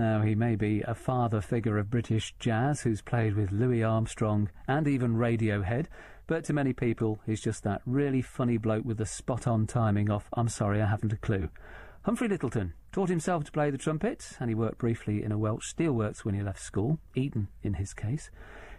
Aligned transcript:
Now, 0.00 0.22
he 0.22 0.34
may 0.34 0.56
be 0.56 0.80
a 0.88 0.94
father 0.94 1.42
figure 1.42 1.76
of 1.76 1.90
British 1.90 2.34
jazz 2.38 2.80
who's 2.80 3.02
played 3.02 3.34
with 3.34 3.52
Louis 3.52 3.84
Armstrong 3.84 4.48
and 4.66 4.88
even 4.88 5.18
Radiohead, 5.18 5.88
but 6.26 6.42
to 6.44 6.54
many 6.54 6.72
people, 6.72 7.20
he's 7.26 7.42
just 7.42 7.64
that 7.64 7.82
really 7.84 8.22
funny 8.22 8.56
bloke 8.56 8.86
with 8.86 8.96
the 8.96 9.04
spot 9.04 9.46
on 9.46 9.66
timing 9.66 10.10
off 10.10 10.30
I'm 10.32 10.48
sorry, 10.48 10.80
I 10.80 10.86
haven't 10.86 11.12
a 11.12 11.18
clue. 11.18 11.50
Humphrey 12.04 12.28
Lyttelton 12.28 12.72
taught 12.92 13.10
himself 13.10 13.44
to 13.44 13.52
play 13.52 13.68
the 13.68 13.76
trumpet, 13.76 14.38
and 14.40 14.48
he 14.48 14.54
worked 14.54 14.78
briefly 14.78 15.22
in 15.22 15.32
a 15.32 15.38
Welsh 15.38 15.70
steelworks 15.70 16.24
when 16.24 16.34
he 16.34 16.40
left 16.40 16.62
school, 16.62 16.98
Eton 17.14 17.48
in 17.62 17.74
his 17.74 17.92
case. 17.92 18.30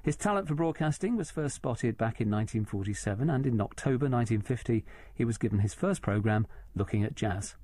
His 0.01 0.15
talent 0.15 0.47
for 0.47 0.55
broadcasting 0.55 1.17
was 1.17 1.29
first 1.29 1.53
spotted 1.53 1.99
back 1.99 2.19
in 2.19 2.31
1947, 2.31 3.29
and 3.29 3.45
in 3.45 3.61
October 3.61 4.09
1950 4.09 4.83
he 5.13 5.23
was 5.23 5.37
given 5.37 5.59
his 5.59 5.75
first 5.75 6.01
programme 6.01 6.47
looking 6.75 7.03
at 7.03 7.13
jazz. 7.13 7.57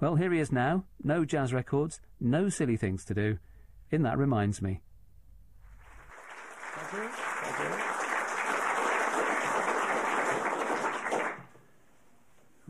Well, 0.00 0.16
here 0.16 0.32
he 0.32 0.40
is 0.40 0.52
now, 0.52 0.84
no 1.02 1.24
jazz 1.24 1.52
records, 1.52 2.00
no 2.20 2.48
silly 2.48 2.76
things 2.76 3.04
to 3.06 3.14
do. 3.14 3.38
In 3.90 4.02
That 4.02 4.18
Reminds 4.18 4.62
Me. 4.62 4.80
Thank 6.74 6.92
you. 6.92 7.08
Thank 7.08 7.88
you. 7.88 7.92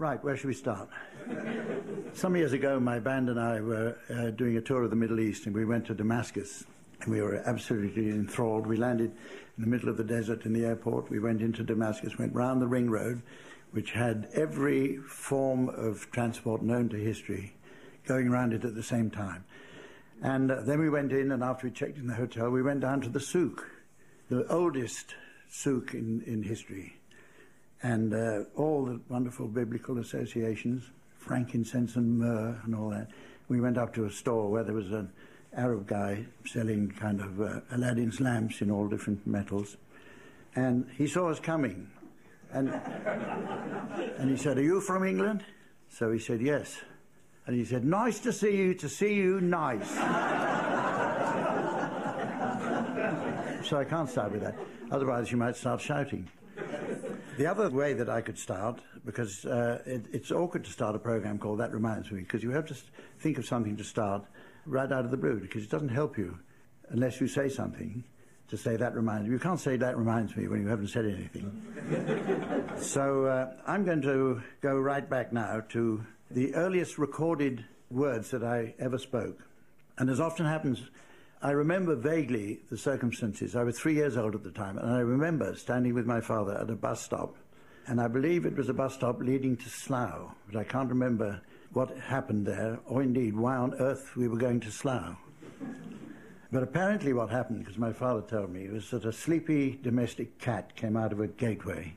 Right, 0.02 0.24
where 0.24 0.36
should 0.36 0.48
we 0.48 0.54
start? 0.54 0.88
Some 2.14 2.34
years 2.34 2.52
ago, 2.52 2.80
my 2.80 2.98
band 2.98 3.28
and 3.28 3.38
I 3.38 3.60
were 3.60 3.96
uh, 4.10 4.30
doing 4.30 4.56
a 4.56 4.60
tour 4.60 4.82
of 4.82 4.90
the 4.90 4.96
Middle 4.96 5.20
East, 5.20 5.46
and 5.46 5.54
we 5.54 5.64
went 5.64 5.86
to 5.86 5.94
Damascus. 5.94 6.64
And 7.02 7.12
we 7.12 7.20
were 7.20 7.42
absolutely 7.46 8.10
enthralled. 8.10 8.66
We 8.66 8.76
landed 8.76 9.12
in 9.56 9.62
the 9.62 9.66
middle 9.66 9.88
of 9.88 9.96
the 9.96 10.04
desert 10.04 10.44
in 10.44 10.52
the 10.52 10.64
airport. 10.64 11.08
We 11.08 11.20
went 11.20 11.40
into 11.40 11.62
Damascus, 11.62 12.18
went 12.18 12.34
round 12.34 12.60
the 12.60 12.66
ring 12.66 12.90
road, 12.90 13.22
which 13.72 13.92
had 13.92 14.28
every 14.34 14.98
form 14.98 15.68
of 15.70 16.10
transport 16.10 16.62
known 16.62 16.88
to 16.90 16.96
history 16.96 17.54
going 18.06 18.28
around 18.28 18.52
it 18.52 18.64
at 18.64 18.74
the 18.74 18.82
same 18.82 19.10
time. 19.10 19.44
And 20.22 20.50
uh, 20.50 20.60
then 20.62 20.78
we 20.78 20.88
went 20.88 21.12
in, 21.12 21.32
and 21.32 21.42
after 21.42 21.66
we 21.66 21.72
checked 21.72 21.98
in 21.98 22.06
the 22.06 22.14
hotel, 22.14 22.50
we 22.50 22.62
went 22.62 22.80
down 22.80 23.00
to 23.02 23.08
the 23.08 23.20
souk, 23.20 23.66
the 24.28 24.46
oldest 24.52 25.14
souk 25.50 25.94
in, 25.94 26.22
in 26.26 26.42
history. 26.42 26.96
And 27.82 28.14
uh, 28.14 28.44
all 28.54 28.84
the 28.84 29.00
wonderful 29.08 29.48
biblical 29.48 29.98
associations, 29.98 30.84
frankincense 31.18 31.96
and 31.96 32.18
myrrh 32.18 32.60
and 32.64 32.74
all 32.74 32.90
that. 32.90 33.08
We 33.48 33.60
went 33.60 33.78
up 33.78 33.92
to 33.94 34.04
a 34.04 34.10
store 34.10 34.50
where 34.50 34.64
there 34.64 34.74
was 34.74 34.92
an 34.92 35.10
Arab 35.56 35.86
guy 35.86 36.26
selling 36.46 36.90
kind 36.90 37.20
of 37.20 37.40
uh, 37.40 37.60
Aladdin's 37.72 38.20
lamps 38.20 38.60
in 38.60 38.70
all 38.70 38.88
different 38.88 39.26
metals. 39.26 39.76
And 40.54 40.88
he 40.96 41.06
saw 41.06 41.30
us 41.30 41.40
coming. 41.40 41.90
And, 42.52 42.68
and 44.18 44.30
he 44.30 44.36
said, 44.36 44.58
Are 44.58 44.62
you 44.62 44.80
from 44.80 45.04
England? 45.04 45.44
So 45.88 46.12
he 46.12 46.18
said, 46.18 46.40
Yes. 46.40 46.80
And 47.46 47.56
he 47.56 47.64
said, 47.64 47.84
Nice 47.84 48.20
to 48.20 48.32
see 48.32 48.56
you, 48.56 48.74
to 48.74 48.88
see 48.88 49.14
you, 49.14 49.40
nice. 49.40 49.88
so 53.68 53.78
I 53.78 53.84
can't 53.84 54.08
start 54.08 54.32
with 54.32 54.42
that. 54.42 54.56
Otherwise, 54.90 55.30
you 55.30 55.38
might 55.38 55.56
start 55.56 55.80
shouting. 55.80 56.28
The 57.38 57.46
other 57.46 57.70
way 57.70 57.94
that 57.94 58.10
I 58.10 58.20
could 58.20 58.38
start, 58.38 58.80
because 59.06 59.46
uh, 59.46 59.82
it, 59.86 60.04
it's 60.12 60.30
awkward 60.30 60.64
to 60.64 60.70
start 60.70 60.94
a 60.94 60.98
program 60.98 61.38
called 61.38 61.60
That 61.60 61.72
Reminds 61.72 62.10
Me, 62.10 62.20
because 62.20 62.42
you 62.42 62.50
have 62.50 62.66
to 62.66 62.76
think 63.20 63.38
of 63.38 63.46
something 63.46 63.76
to 63.78 63.84
start 63.84 64.24
right 64.66 64.92
out 64.92 65.06
of 65.06 65.10
the 65.10 65.16
blue, 65.16 65.40
because 65.40 65.64
it 65.64 65.70
doesn't 65.70 65.88
help 65.88 66.18
you 66.18 66.38
unless 66.90 67.20
you 67.20 67.26
say 67.26 67.48
something 67.48 68.04
to 68.52 68.58
say 68.58 68.76
that 68.76 68.94
reminds 68.94 69.26
me. 69.26 69.32
You 69.32 69.38
can't 69.38 69.58
say 69.58 69.78
that 69.78 69.96
reminds 69.96 70.36
me 70.36 70.46
when 70.46 70.60
you 70.60 70.68
haven't 70.68 70.88
said 70.88 71.06
anything. 71.06 71.50
so 72.76 73.24
uh, 73.24 73.54
I'm 73.66 73.82
going 73.82 74.02
to 74.02 74.42
go 74.60 74.78
right 74.78 75.08
back 75.08 75.32
now 75.32 75.62
to 75.70 76.04
the 76.30 76.54
earliest 76.54 76.98
recorded 76.98 77.64
words 77.90 78.30
that 78.30 78.44
I 78.44 78.74
ever 78.78 78.98
spoke. 78.98 79.38
And 79.96 80.10
as 80.10 80.20
often 80.20 80.44
happens, 80.44 80.82
I 81.40 81.52
remember 81.52 81.96
vaguely 81.96 82.60
the 82.68 82.76
circumstances. 82.76 83.56
I 83.56 83.62
was 83.62 83.78
three 83.78 83.94
years 83.94 84.18
old 84.18 84.34
at 84.34 84.44
the 84.44 84.50
time, 84.50 84.76
and 84.76 84.92
I 84.92 85.00
remember 85.00 85.56
standing 85.56 85.94
with 85.94 86.04
my 86.04 86.20
father 86.20 86.58
at 86.58 86.68
a 86.68 86.76
bus 86.76 87.00
stop, 87.00 87.36
and 87.86 88.02
I 88.02 88.06
believe 88.06 88.44
it 88.44 88.54
was 88.54 88.68
a 88.68 88.74
bus 88.74 88.92
stop 88.92 89.20
leading 89.20 89.56
to 89.56 89.68
Slough, 89.70 90.34
but 90.46 90.60
I 90.60 90.64
can't 90.64 90.90
remember 90.90 91.40
what 91.72 91.96
happened 91.96 92.44
there, 92.44 92.80
or 92.84 93.00
indeed 93.02 93.34
why 93.34 93.56
on 93.56 93.72
earth 93.80 94.14
we 94.14 94.28
were 94.28 94.36
going 94.36 94.60
to 94.60 94.70
Slough. 94.70 95.16
But 96.52 96.62
apparently, 96.62 97.14
what 97.14 97.30
happened, 97.30 97.60
because 97.60 97.78
my 97.78 97.94
father 97.94 98.20
told 98.20 98.52
me, 98.52 98.68
was 98.68 98.90
that 98.90 99.06
a 99.06 99.12
sleepy 99.12 99.78
domestic 99.82 100.38
cat 100.38 100.76
came 100.76 100.98
out 100.98 101.10
of 101.10 101.18
a 101.18 101.26
gateway 101.26 101.94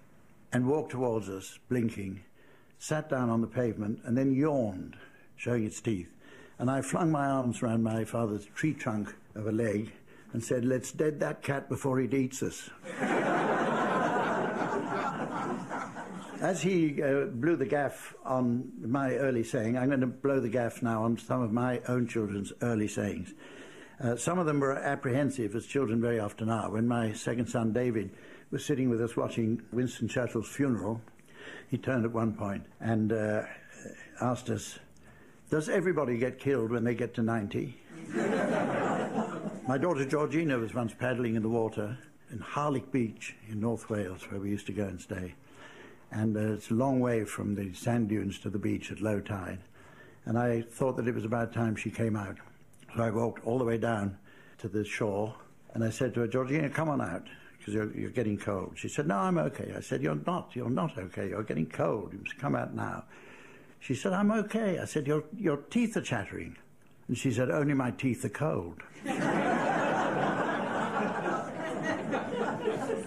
and 0.54 0.66
walked 0.66 0.94
towards 0.94 1.28
us, 1.28 1.60
blinking, 1.68 2.24
sat 2.80 3.10
down 3.10 3.30
on 3.30 3.42
the 3.42 3.48
pavement, 3.48 4.00
and 4.06 4.18
then 4.18 4.32
yawned, 4.34 4.96
showing 5.36 5.66
its 5.66 5.82
teeth. 5.82 6.10
And 6.58 6.72
I 6.72 6.80
flung 6.82 7.12
my 7.12 7.26
arms 7.26 7.62
around 7.62 7.84
my 7.84 8.06
father's 8.06 8.46
tree 8.56 8.74
trunk 8.74 9.14
of 9.36 9.46
a 9.46 9.52
leg 9.52 9.92
and 10.32 10.42
said, 10.42 10.64
Let's 10.64 10.94
dead 10.94 11.20
that 11.20 11.42
cat 11.44 11.68
before 11.68 12.00
it 12.00 12.14
eats 12.14 12.42
us. 12.42 12.70
As 16.42 16.62
he 16.62 17.04
uh, 17.04 17.26
blew 17.26 17.58
the 17.58 17.66
gaff 17.66 18.16
on 18.24 18.72
my 18.82 19.16
early 19.16 19.44
saying, 19.44 19.78
I'm 19.78 19.88
going 19.88 20.00
to 20.00 20.08
blow 20.08 20.40
the 20.40 20.48
gaff 20.48 20.82
now 20.82 21.04
on 21.04 21.18
some 21.18 21.42
of 21.42 21.52
my 21.52 21.82
own 21.90 22.08
children's 22.08 22.54
early 22.62 22.88
sayings. 22.88 23.34
Uh, 24.00 24.16
some 24.16 24.40
of 24.40 24.46
them 24.46 24.60
were 24.60 24.74
apprehensive, 24.74 25.56
as 25.56 25.66
children 25.66 26.02
very 26.02 26.20
often 26.20 26.50
are. 26.50 26.70
When 26.70 26.88
my 26.88 27.14
second 27.14 27.48
son, 27.48 27.72
David, 27.72 28.12
was 28.52 28.66
sitting 28.66 28.90
with 28.90 29.02
us 29.02 29.16
watching 29.16 29.62
Winston 29.72 30.08
Churchill's 30.08 30.50
funeral, 30.50 31.02
he 31.70 31.78
turned 31.78 32.06
at 32.06 32.12
one 32.12 32.34
point 32.34 32.66
and 32.82 33.14
uh, 33.14 33.44
asked 34.22 34.50
us, 34.50 34.80
Does 35.50 35.70
everybody 35.70 36.18
get 36.18 36.40
killed 36.40 36.72
when 36.72 36.84
they 36.84 36.94
get 36.94 37.14
to 37.16 37.22
90? 37.22 37.78
my 39.68 39.78
daughter 39.80 40.06
Georgina 40.06 40.58
was 40.58 40.74
once 40.74 40.94
paddling 40.94 41.36
in 41.36 41.42
the 41.42 41.50
water 41.50 41.98
in 42.32 42.40
Harlech 42.40 42.92
Beach 42.92 43.36
in 43.50 43.60
North 43.60 43.90
Wales, 43.90 44.30
where 44.30 44.42
we 44.42 44.50
used 44.50 44.66
to 44.68 44.74
go 44.74 44.84
and 44.84 45.00
stay. 45.00 45.36
And 46.12 46.36
uh, 46.36 46.54
it's 46.54 46.70
a 46.70 46.74
long 46.74 47.00
way 47.00 47.24
from 47.24 47.56
the 47.56 47.74
sand 47.74 48.10
dunes 48.10 48.40
to 48.40 48.50
the 48.50 48.60
beach 48.60 48.92
at 48.92 49.02
low 49.02 49.20
tide. 49.20 49.60
And 50.26 50.38
I 50.38 50.62
thought 50.62 50.98
that 50.98 51.08
it 51.08 51.16
was 51.16 51.26
about 51.26 51.54
time 51.54 51.76
she 51.76 51.92
came 51.92 52.16
out. 52.16 52.38
I 53.02 53.10
walked 53.10 53.46
all 53.46 53.58
the 53.58 53.66
way 53.66 53.78
down 53.78 54.18
to 54.60 54.68
the 54.68 54.84
shore 54.84 55.36
and 55.74 55.84
I 55.84 55.90
said 55.90 56.14
to 56.14 56.22
her, 56.22 56.28
Georgina, 56.28 56.70
come 56.70 56.88
on 56.90 57.02
out 57.02 57.28
because 57.58 57.74
you're, 57.74 57.92
you're, 57.98 58.12
getting 58.12 58.38
cold. 58.38 58.74
She 58.76 58.88
said, 58.88 59.08
No, 59.08 59.18
I'm 59.18 59.38
okay. 59.38 59.74
I 59.76 59.82
said, 59.82 60.02
You're 60.02 60.20
not. 60.26 60.52
You're 60.54 60.70
not 60.70 60.98
okay. 60.98 61.30
You're 61.30 61.44
getting 61.44 61.66
cold. 61.66 62.14
You 62.14 62.20
must 62.20 62.38
come 62.38 62.56
out 62.56 62.74
now. 62.74 63.04
She 63.80 63.94
said, 63.94 64.14
I'm 64.14 64.32
okay. 64.32 64.80
I 64.80 64.86
said, 64.86 65.06
Your, 65.06 65.24
your 65.38 65.58
teeth 65.58 65.98
are 65.98 66.02
chattering. 66.02 66.56
And 67.08 67.18
she 67.18 67.32
said, 67.32 67.52
Only 67.52 67.74
my 67.74 67.92
teeth 67.92 68.24
are 68.24 68.30
cold. 68.30 68.82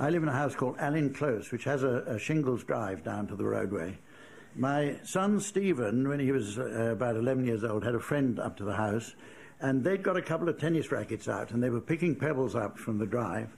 I 0.00 0.10
live 0.10 0.22
in 0.22 0.28
a 0.28 0.32
house 0.32 0.54
called 0.54 0.77
Allin 0.78 1.12
Close, 1.12 1.50
which 1.50 1.65
has 1.65 1.82
a, 1.82 2.04
a 2.06 2.19
shingles 2.19 2.62
drive 2.62 3.03
down 3.03 3.27
to 3.28 3.37
the 3.37 3.44
roadway. 3.44 3.98
My 4.54 4.97
son 5.04 5.41
Stephen, 5.41 6.09
when 6.09 6.21
he 6.21 6.31
was 6.32 6.59
uh, 6.59 6.91
about 6.93 7.16
11 7.16 7.47
years 7.47 7.65
old, 7.65 7.84
had 7.84 7.94
a 7.94 8.00
friend 8.00 8.38
up 8.38 8.56
to 8.59 8.65
the 8.65 8.77
house 8.77 9.15
and 9.60 9.82
they'd 9.82 10.02
got 10.02 10.16
a 10.16 10.22
couple 10.22 10.48
of 10.48 10.58
tennis 10.58 10.92
rackets 10.92 11.28
out, 11.28 11.50
and 11.50 11.62
they 11.62 11.70
were 11.70 11.80
picking 11.80 12.14
pebbles 12.14 12.54
up 12.54 12.78
from 12.78 12.98
the 12.98 13.06
drive 13.06 13.48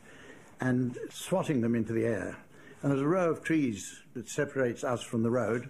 and 0.61 0.99
swatting 1.11 1.61
them 1.61 1.75
into 1.75 1.93
the 1.93 2.05
air. 2.05 2.37
And 2.83 2.91
there's 2.91 3.03
a 3.03 3.07
row 3.07 3.31
of 3.31 3.43
trees 3.43 4.03
that 4.15 4.29
separates 4.29 4.85
us 4.85 5.03
from 5.03 5.23
the 5.23 5.31
road, 5.31 5.69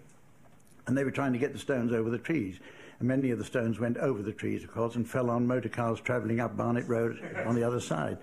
and 0.87 0.97
they 0.97 1.05
were 1.05 1.11
trying 1.11 1.33
to 1.33 1.39
get 1.39 1.53
the 1.53 1.59
stones 1.59 1.93
over 1.93 2.11
the 2.11 2.19
trees. 2.19 2.61
And 2.99 3.09
many 3.09 3.31
of 3.31 3.39
the 3.39 3.45
stones 3.45 3.81
went 3.81 3.97
over 3.97 4.23
the 4.23 4.33
trees, 4.33 4.63
of 4.63 4.73
course, 4.73 4.95
and 4.95 5.09
fell 5.09 5.31
on 5.31 5.47
motor 5.47 5.69
cars 5.69 6.01
travelling 6.01 6.41
up 6.41 6.57
Barnet 6.57 6.87
Road 6.87 7.19
on 7.47 7.55
the 7.55 7.65
other 7.65 7.81
side. 7.81 8.19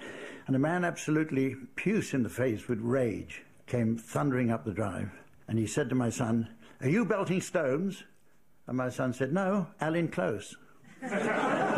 And 0.45 0.55
a 0.55 0.59
man 0.59 0.85
absolutely 0.85 1.55
puce 1.75 2.13
in 2.13 2.23
the 2.23 2.29
face 2.29 2.67
with 2.67 2.79
rage 2.79 3.43
came 3.65 3.97
thundering 3.97 4.51
up 4.51 4.63
the 4.63 4.71
drive, 4.71 5.11
and 5.47 5.59
he 5.59 5.67
said 5.67 5.89
to 5.89 5.95
my 5.95 6.09
son, 6.09 6.47
Are 6.81 6.89
you 6.89 7.03
belting 7.03 7.41
stones? 7.41 8.03
And 8.67 8.77
my 8.77 8.89
son 8.89 9.13
said, 9.13 9.33
No, 9.33 9.67
Allin 9.81 10.07
Close. 10.07 10.55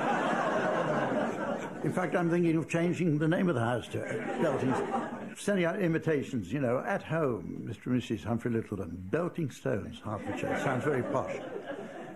In 1.84 1.94
fact, 1.94 2.14
I'm 2.14 2.30
thinking 2.30 2.58
of 2.58 2.68
changing 2.68 3.18
the 3.18 3.28
name 3.28 3.48
of 3.48 3.56
the 3.56 3.62
house 3.62 3.88
to 3.90 4.00
Belting. 4.42 4.74
Stones. 4.74 5.10
Sending 5.38 5.64
out 5.64 5.80
invitations, 5.80 6.52
you 6.52 6.60
know, 6.60 6.80
at 6.80 7.02
home, 7.02 7.66
Mr. 7.66 7.86
and 7.86 8.02
Mrs. 8.02 8.26
Humphrey 8.26 8.52
Lyttelton, 8.52 9.10
Belting 9.10 9.50
Stones, 9.50 10.02
Hertfordshire. 10.04 10.60
Sounds 10.62 10.84
very 10.84 11.04
posh. 11.04 11.38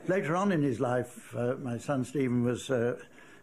Later 0.09 0.35
on 0.35 0.51
in 0.51 0.61
his 0.61 0.81
life, 0.81 1.33
uh, 1.33 1.55
my 1.61 1.77
son 1.77 2.03
Stephen 2.03 2.43
was 2.43 2.69
uh, 2.69 2.97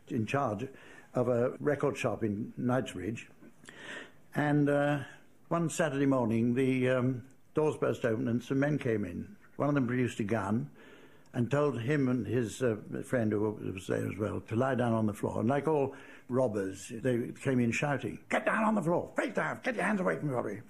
in 0.09 0.27
charge 0.27 0.67
of 1.15 1.29
a 1.29 1.53
record 1.59 1.97
shop 1.97 2.23
in 2.23 2.53
Knightsbridge. 2.59 3.29
And 4.35 4.69
uh, 4.69 4.99
one 5.49 5.71
Saturday 5.71 6.05
morning, 6.05 6.55
the 6.55 6.91
um, 6.91 7.23
doors 7.55 7.79
burst 7.79 8.05
open 8.05 8.29
and 8.29 8.43
some 8.43 8.61
men 8.61 8.79
came 8.79 9.07
in. 9.07 9.37
One 9.57 9.71
of 9.71 9.75
them 9.75 9.87
produced 9.87 10.21
a 10.21 10.25
gun 10.25 10.69
and 11.33 11.51
told 11.51 11.81
him 11.81 12.09
and 12.09 12.27
his 12.27 12.63
uh, 12.63 12.77
friend 13.05 13.33
who 13.33 13.59
was 13.73 13.87
there 13.87 14.07
as 14.07 14.19
well 14.19 14.41
to 14.49 14.57
lie 14.57 14.75
down 14.75 14.93
on 14.93 15.07
the 15.07 15.15
floor. 15.15 15.41
And 15.41 15.49
like 15.49 15.67
all 15.67 15.95
robbers, 16.31 16.93
they 17.03 17.31
came 17.43 17.61
in 17.61 17.73
shouting, 17.73 18.19
Get 18.31 18.47
down 18.47 18.65
on 18.65 18.75
the 18.75 18.83
floor, 18.83 19.11
face 19.17 19.35
down, 19.35 19.61
get 19.63 19.75
your 19.75 19.85
hands 19.85 20.01
away 20.01 20.17
from 20.17 20.29
the 20.29 20.35
body. 20.35 20.61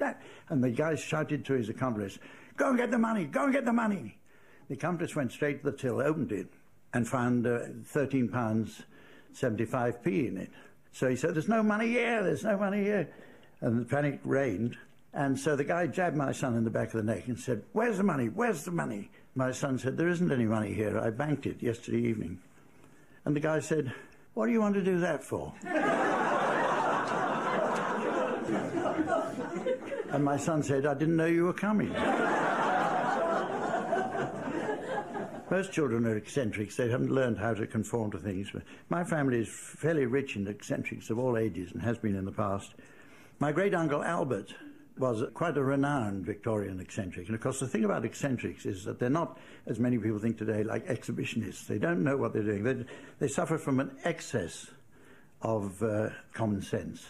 And 0.48 0.64
the 0.64 0.70
guy 0.70 0.94
shouted 0.94 1.44
to 1.44 1.52
his 1.52 1.68
accomplice, 1.68 2.18
Go 2.56 2.70
and 2.70 2.78
get 2.78 2.90
the 2.90 2.98
money, 2.98 3.24
go 3.24 3.44
and 3.44 3.52
get 3.52 3.64
the 3.64 3.72
money. 3.72 4.18
The 4.68 4.74
accomplice 4.74 5.14
went 5.14 5.32
straight 5.32 5.62
to 5.64 5.70
the 5.70 5.76
till, 5.76 6.00
opened 6.00 6.32
it, 6.32 6.48
and 6.92 7.06
found 7.06 7.46
uh, 7.46 7.60
13 7.84 8.28
pounds 8.28 8.82
75p 9.34 10.28
in 10.28 10.36
it. 10.36 10.50
So 10.92 11.08
he 11.08 11.16
said, 11.16 11.34
There's 11.34 11.48
no 11.48 11.62
money 11.62 11.88
here, 11.88 12.22
there's 12.22 12.44
no 12.44 12.56
money 12.56 12.82
here. 12.82 13.08
And 13.60 13.80
the 13.80 13.84
panic 13.84 14.20
reigned. 14.24 14.76
And 15.12 15.38
so 15.38 15.56
the 15.56 15.64
guy 15.64 15.86
jabbed 15.86 16.16
my 16.16 16.32
son 16.32 16.56
in 16.56 16.64
the 16.64 16.70
back 16.70 16.88
of 16.88 17.04
the 17.04 17.12
neck 17.12 17.26
and 17.26 17.38
said, 17.38 17.62
Where's 17.72 17.98
the 17.98 18.04
money? 18.04 18.26
Where's 18.26 18.64
the 18.64 18.70
money? 18.70 19.10
My 19.34 19.52
son 19.52 19.78
said, 19.78 19.96
There 19.96 20.08
isn't 20.08 20.32
any 20.32 20.46
money 20.46 20.72
here. 20.72 20.98
I 20.98 21.10
banked 21.10 21.46
it 21.46 21.62
yesterday 21.62 21.98
evening. 21.98 22.38
And 23.24 23.36
the 23.36 23.40
guy 23.40 23.60
said, 23.60 23.92
What 24.34 24.46
do 24.46 24.52
you 24.52 24.60
want 24.60 24.74
to 24.74 24.82
do 24.82 25.00
that 25.00 25.24
for? 25.24 25.52
and 30.12 30.24
my 30.24 30.36
son 30.36 30.62
said, 30.62 30.86
I 30.86 30.94
didn't 30.94 31.16
know 31.16 31.26
you 31.26 31.44
were 31.44 31.52
coming. 31.52 31.92
Most 35.50 35.72
children 35.72 36.06
are 36.06 36.16
eccentrics. 36.16 36.76
They 36.76 36.88
haven't 36.88 37.10
learned 37.10 37.38
how 37.38 37.54
to 37.54 37.66
conform 37.66 38.12
to 38.12 38.18
things. 38.18 38.52
My 38.88 39.02
family 39.02 39.40
is 39.40 39.48
fairly 39.48 40.06
rich 40.06 40.36
in 40.36 40.46
eccentrics 40.46 41.10
of 41.10 41.18
all 41.18 41.36
ages 41.36 41.72
and 41.72 41.82
has 41.82 41.98
been 41.98 42.14
in 42.14 42.24
the 42.24 42.32
past. 42.32 42.74
My 43.40 43.50
great 43.50 43.74
uncle 43.74 44.04
Albert 44.04 44.54
was 45.00 45.25
quite 45.32 45.56
a 45.56 45.62
renowned 45.62 46.26
Victorian 46.26 46.79
eccentric. 46.79 47.26
And 47.26 47.35
of 47.35 47.41
course, 47.41 47.58
the 47.58 47.67
thing 47.67 47.85
about 47.85 48.05
eccentrics 48.05 48.67
is 48.67 48.85
that 48.85 48.99
they're 48.99 49.08
not, 49.08 49.38
as 49.67 49.81
many 49.81 49.99
people 49.99 50.19
think 50.19 50.37
today, 50.37 50.62
like 50.62 50.87
exhibitionists. 50.87 51.67
They 51.67 51.79
don't 51.79 52.05
know 52.05 52.17
what 52.19 52.35
they're 52.35 52.43
doing. 52.43 52.62
They, 52.62 52.85
they 53.19 53.29
suffer 53.29 53.56
from 53.56 53.81
an 53.81 53.97
excess 54.05 54.67
of 55.41 55.82
uh, 55.82 56.11
common 56.35 56.61
sense. 56.61 57.02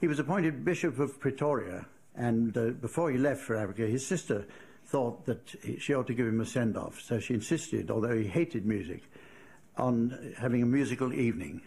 He 0.00 0.06
was 0.06 0.18
appointed 0.18 0.64
Bishop 0.64 0.98
of 0.98 1.18
Pretoria, 1.18 1.86
and 2.14 2.56
uh, 2.56 2.70
before 2.70 3.10
he 3.10 3.16
left 3.16 3.40
for 3.40 3.56
Africa, 3.56 3.86
his 3.86 4.06
sister 4.06 4.46
thought 4.84 5.24
that 5.24 5.54
she 5.78 5.94
ought 5.94 6.06
to 6.06 6.14
give 6.14 6.26
him 6.26 6.40
a 6.40 6.46
send 6.46 6.76
off. 6.76 7.00
So 7.00 7.18
she 7.18 7.34
insisted, 7.34 7.90
although 7.90 8.16
he 8.16 8.26
hated 8.26 8.66
music, 8.66 9.02
on 9.78 10.34
having 10.38 10.62
a 10.62 10.66
musical 10.66 11.12
evening. 11.14 11.62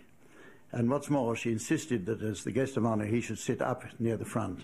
And 0.72 0.90
what's 0.92 1.10
more, 1.10 1.36
she 1.36 1.52
insisted 1.52 2.06
that 2.06 2.22
as 2.22 2.44
the 2.44 2.52
guest 2.52 2.78
of 2.78 2.86
honor, 2.86 3.06
he 3.06 3.20
should 3.20 3.40
sit 3.40 3.62
up 3.62 3.84
near 4.00 4.16
the 4.16 4.26
front 4.26 4.62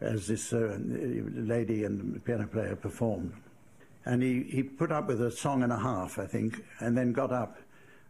as 0.00 0.26
this 0.26 0.52
uh, 0.52 0.78
lady 0.80 1.84
and 1.84 2.24
piano 2.24 2.46
player 2.46 2.76
performed. 2.76 3.32
And 4.04 4.22
he, 4.22 4.44
he 4.44 4.62
put 4.62 4.92
up 4.92 5.08
with 5.08 5.20
a 5.20 5.30
song 5.30 5.62
and 5.62 5.72
a 5.72 5.78
half, 5.78 6.18
I 6.18 6.26
think, 6.26 6.64
and 6.80 6.96
then 6.96 7.12
got 7.12 7.32
up 7.32 7.58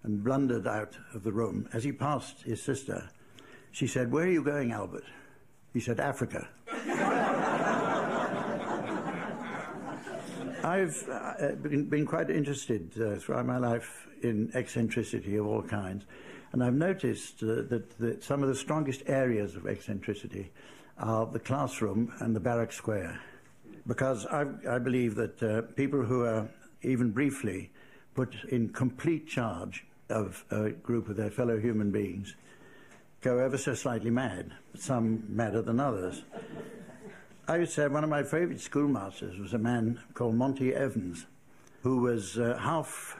and 0.02 0.23
blundered 0.23 0.67
out 0.67 0.96
of 1.14 1.25
the 1.25 1.32
room. 1.32 1.69
As 1.73 1.82
he 1.85 1.93
passed 1.93 2.43
his 2.43 2.62
sister, 2.62 3.11
she 3.73 3.87
said, 3.87 4.12
Where 4.12 4.25
are 4.25 4.31
you 4.31 4.43
going, 4.43 4.73
Albert? 4.73 5.05
He 5.73 5.81
said, 5.81 6.00
Africa. 6.00 6.49
I've 10.64 11.08
uh, 11.08 11.55
been, 11.62 11.88
been, 11.88 12.05
quite 12.05 12.31
interested 12.31 12.90
uh, 13.00 13.17
throughout 13.17 13.46
my 13.46 13.58
life 13.58 14.06
in 14.23 14.50
eccentricity 14.55 15.37
of 15.37 15.46
all 15.46 15.62
kinds, 15.62 16.05
and 16.52 16.62
I've 16.62 16.75
noticed 16.75 17.43
uh, 17.43 17.62
that, 17.69 17.99
that 17.99 18.23
some 18.23 18.43
of 18.43 18.49
the 18.49 18.55
strongest 18.55 19.02
areas 19.06 19.55
of 19.55 19.67
eccentricity 19.67 20.50
are 20.99 21.27
the 21.27 21.39
classroom 21.39 22.12
and 22.21 22.35
the 22.35 22.41
barrack 22.41 22.73
square. 22.73 23.21
Because 23.87 24.27
I, 24.27 24.47
I 24.69 24.79
believe 24.79 25.15
that 25.15 25.43
uh, 25.43 25.62
people 25.75 26.05
who 26.05 26.25
are 26.25 26.49
even 26.83 27.11
briefly 27.11 27.71
put 28.15 28.35
in 28.50 28.69
complete 28.71 29.29
charge 29.29 29.87
of 30.11 30.45
a 30.50 30.71
group 30.71 31.09
of 31.09 31.17
their 31.17 31.31
fellow 31.31 31.59
human 31.59 31.91
beings 31.91 32.35
go 33.21 33.39
ever 33.39 33.59
so 33.59 33.75
slightly 33.75 34.11
mad, 34.11 34.53
some 34.77 35.25
madder 35.29 35.62
than 35.62 35.81
others. 35.81 36.23
I 37.47 37.59
would 37.59 37.71
say 37.71 37.89
one 37.89 38.05
of 38.05 38.11
my 38.11 38.23
favourite 38.23 38.61
schoolmasters 38.61 39.39
was 39.39 39.55
a 39.55 39.59
man 39.59 40.00
called 40.15 40.35
Monty 40.35 40.75
Evans, 40.75 41.27
who 41.83 41.99
was 41.99 42.39
uh, 42.39 42.59
half 42.61 43.17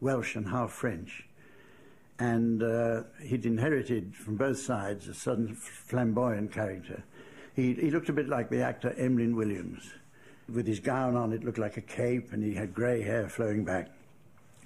Welsh 0.00 0.36
and 0.36 0.48
half 0.48 0.72
French. 0.72 1.26
And 2.18 2.62
uh, 2.62 3.04
he'd 3.22 3.46
inherited 3.46 4.14
from 4.14 4.36
both 4.36 4.58
sides 4.58 5.08
a 5.08 5.14
sudden 5.14 5.54
flamboyant 5.54 6.52
character. 6.52 7.02
He, 7.54 7.74
he 7.74 7.90
looked 7.90 8.08
a 8.08 8.12
bit 8.12 8.28
like 8.28 8.48
the 8.48 8.62
actor 8.62 8.94
Emlyn 8.96 9.36
Williams. 9.36 9.90
With 10.52 10.66
his 10.66 10.80
gown 10.80 11.16
on, 11.16 11.32
it 11.32 11.44
looked 11.44 11.58
like 11.58 11.76
a 11.76 11.82
cape, 11.82 12.32
and 12.32 12.42
he 12.42 12.54
had 12.54 12.74
grey 12.74 13.02
hair 13.02 13.28
flowing 13.28 13.64
back, 13.64 13.90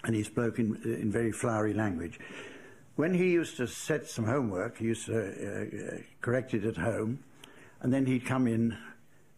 and 0.04 0.14
he 0.14 0.22
spoke 0.22 0.58
in, 0.58 0.80
in 0.84 1.10
very 1.10 1.32
flowery 1.32 1.74
language. 1.74 2.18
When 2.94 3.12
he 3.12 3.30
used 3.30 3.56
to 3.58 3.66
set 3.66 4.08
some 4.08 4.24
homework, 4.24 4.78
he 4.78 4.86
used 4.86 5.06
to 5.06 5.18
uh, 5.18 5.96
uh, 5.96 5.98
correct 6.20 6.54
it 6.54 6.64
at 6.64 6.76
home, 6.76 7.18
and 7.82 7.92
then 7.92 8.06
he'd 8.06 8.24
come 8.24 8.46
in 8.46 8.76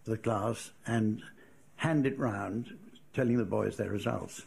to 0.04 0.10
the 0.10 0.18
class 0.18 0.70
and 0.86 1.22
hand 1.76 2.06
it 2.06 2.18
round, 2.18 2.76
telling 3.14 3.36
the 3.36 3.44
boys 3.44 3.76
their 3.76 3.90
results. 3.90 4.42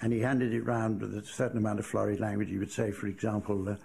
And 0.00 0.12
he 0.12 0.20
handed 0.20 0.54
it 0.54 0.64
round 0.64 1.02
with 1.02 1.14
a 1.14 1.24
certain 1.26 1.58
amount 1.58 1.80
of 1.80 1.86
florid 1.86 2.20
language. 2.20 2.48
He 2.48 2.58
would 2.58 2.72
say, 2.72 2.92
for 2.92 3.06
example, 3.06 3.68
uh, 3.68 3.76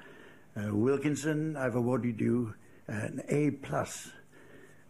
uh, 0.57 0.73
Wilkinson, 0.73 1.57
I've 1.57 1.75
awarded 1.75 2.21
you 2.21 2.53
an 2.87 3.21
A 3.27 3.51
plus 3.51 4.09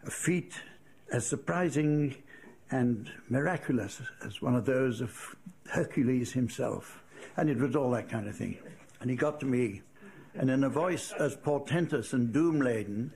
a 0.05 0.11
feat 0.11 0.53
as 1.11 1.25
surprising 1.25 2.15
and 2.71 3.11
miraculous 3.29 4.01
as 4.25 4.41
one 4.41 4.55
of 4.55 4.65
those 4.65 5.01
of 5.01 5.35
Hercules 5.67 6.31
himself. 6.33 7.03
And 7.37 7.49
it 7.49 7.57
was 7.57 7.75
all 7.75 7.91
that 7.91 8.09
kind 8.09 8.27
of 8.27 8.35
thing. 8.35 8.57
And 9.01 9.09
he 9.09 9.15
got 9.15 9.39
to 9.41 9.45
me, 9.45 9.81
and 10.35 10.49
in 10.49 10.63
a 10.63 10.69
voice 10.69 11.11
as 11.19 11.35
portentous 11.35 12.13
and 12.13 12.33
doom 12.33 12.61
laden 12.61 13.11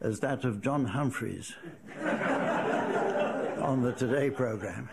as 0.00 0.20
that 0.20 0.44
of 0.44 0.60
John 0.60 0.86
Humphrys 0.86 1.52
on 3.62 3.82
the 3.82 3.92
Today 3.92 4.30
program, 4.30 4.88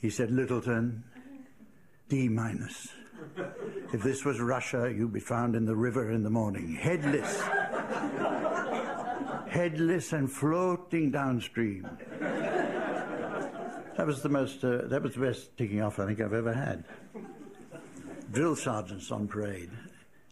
he 0.00 0.10
said, 0.10 0.30
Lyttelton, 0.30 1.02
D 2.08 2.28
minus. 2.28 2.88
If 3.92 4.02
this 4.02 4.24
was 4.24 4.40
Russia, 4.40 4.92
you'd 4.94 5.12
be 5.12 5.20
found 5.20 5.56
in 5.56 5.64
the 5.64 5.76
river 5.76 6.10
in 6.10 6.22
the 6.22 6.30
morning, 6.30 6.74
headless 6.74 7.42
headless 9.58 10.12
and 10.12 10.30
floating 10.30 11.10
downstream. 11.10 11.82
That 13.96 14.06
was 14.06 14.22
the 14.22 14.28
most, 14.28 14.62
uh, 14.62 14.82
that 14.84 15.02
was 15.02 15.14
the 15.14 15.20
best 15.20 15.58
ticking 15.58 15.82
off 15.82 15.98
I 15.98 16.06
think 16.06 16.20
I've 16.20 16.32
ever 16.32 16.52
had. 16.52 16.84
Drill 18.30 18.54
sergeants 18.54 19.10
on 19.10 19.26
parade. 19.26 19.70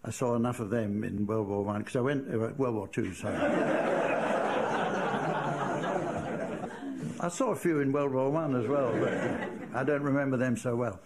I 0.04 0.12
saw 0.12 0.36
enough 0.36 0.60
of 0.60 0.70
them 0.70 1.02
in 1.02 1.26
World 1.26 1.48
War 1.48 1.64
One 1.64 1.80
because 1.80 1.96
I 1.96 2.02
went 2.02 2.32
uh, 2.32 2.38
World 2.56 2.76
War 2.76 2.86
Two. 2.86 3.12
Sorry. 3.14 3.34
I 7.18 7.28
saw 7.28 7.50
a 7.50 7.56
few 7.56 7.80
in 7.80 7.90
World 7.90 8.12
War 8.12 8.30
One 8.30 8.54
as 8.54 8.68
well, 8.68 8.92
but 9.00 9.12
I 9.74 9.82
don't 9.82 10.02
remember 10.02 10.36
them 10.36 10.56
so 10.56 10.76
well. 10.76 11.00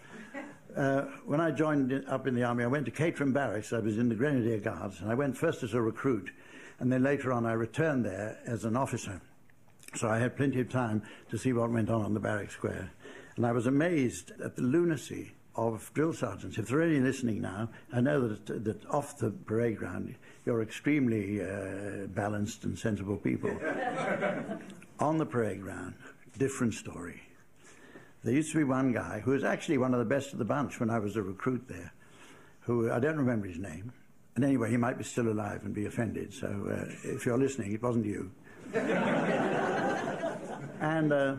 Uh, 0.77 1.07
when 1.25 1.41
I 1.41 1.51
joined 1.53 2.05
up 2.07 2.27
in 2.27 2.35
the 2.35 2.43
army, 2.43 2.65
I 2.65 2.67
went 2.67 2.85
to 2.85 2.91
Caterham 2.91 3.33
Barracks. 3.33 3.73
I 3.73 3.79
was 3.79 3.97
in 3.97 4.11
the 4.11 4.15
Grenadier 4.15 4.59
Guards, 4.59 5.01
and 5.01 5.11
I 5.11 5.15
went 5.15 5.39
first 5.39 5.63
as 5.63 5.73
a 5.73 5.81
recruit 5.81 6.31
and 6.81 6.91
then 6.91 7.03
later 7.03 7.33
on, 7.33 7.47
I 7.47 7.53
returned 7.53 8.05
there 8.05 8.39
as 8.47 8.65
an 8.65 8.77
officer. 8.77 9.21
So 9.95 10.09
I 10.09 10.19
had 10.19 10.37
plenty 10.37 10.61
of 10.61 10.71
time 10.71 11.03
to 11.31 11.39
see 11.39 11.53
what 11.53 11.71
went 11.71 11.91
on 11.91 12.03
on 12.03 12.15
the 12.15 12.21
barrack 12.21 12.51
square. 12.51 12.91
And 13.37 13.47
I 13.47 13.53
was 13.53 13.67
amazed 13.67 14.33
at 14.43 14.57
the 14.57 14.63
lunacy 14.63 15.33
of 15.57 15.91
drill 15.95 16.13
sergeants. 16.13 16.59
If 16.59 16.69
they're 16.69 16.83
only 16.83 17.01
listening 17.01 17.43
now, 17.43 17.69
I 17.93 18.01
know 18.01 18.29
that, 18.29 18.65
that 18.65 18.87
off 18.87 19.19
the 19.19 19.31
parade 19.31 19.77
ground, 19.77 20.15
you're 20.47 20.63
extremely 20.63 21.43
uh, 21.43 22.07
balanced 22.09 22.65
and 22.65 22.79
sensible 22.79 23.17
people. 23.17 23.51
on 25.01 25.19
the 25.19 25.27
parade 25.27 25.63
ground, 25.63 25.95
different 26.39 26.75
story. 26.75 27.21
There 28.23 28.33
used 28.33 28.53
to 28.53 28.59
be 28.59 28.65
one 28.65 28.93
guy 28.93 29.21
who 29.21 29.33
was 29.33 29.45
actually 29.45 29.79
one 29.79 29.93
of 29.93 29.99
the 29.99 30.07
best 30.07 30.33
of 30.33 30.39
the 30.39 30.45
bunch 30.45 30.79
when 30.79 30.91
I 30.91 30.99
was 30.99 31.17
a 31.17 31.23
recruit 31.23 31.67
there, 31.69 31.93
who 32.61 32.91
I 32.91 33.01
don't 33.01 33.17
remember 33.17 33.47
his 33.47 33.59
name, 33.59 33.93
and 34.37 34.45
anyway, 34.45 34.71
he 34.71 34.77
might 34.77 34.99
be 34.99 35.05
still 35.05 35.29
alive 35.29 35.63
and 35.65 35.75
be 35.75 35.87
offended. 35.87 36.33
So 36.33 36.47
uh, 36.47 36.85
if 37.03 37.27
you're 37.27 37.39
listening, 37.39 37.73
it 37.73 37.83
wasn't 37.83 38.07
you. 38.07 38.31
and 40.81 41.13
uh, 41.13 41.37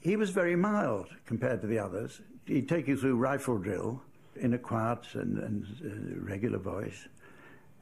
he 0.00 0.16
was 0.16 0.30
very 0.30 0.56
mild 0.56 1.08
compared 1.26 1.60
to 1.60 1.66
the 1.66 1.78
others. 1.78 2.22
He'd 2.46 2.68
take 2.68 2.88
you 2.88 2.96
through 2.96 3.16
rifle 3.16 3.58
drill 3.58 4.02
in 4.36 4.54
a 4.54 4.58
quiet 4.58 5.06
and, 5.14 5.38
and 5.38 5.66
uh, 5.84 6.24
regular 6.24 6.58
voice. 6.58 7.06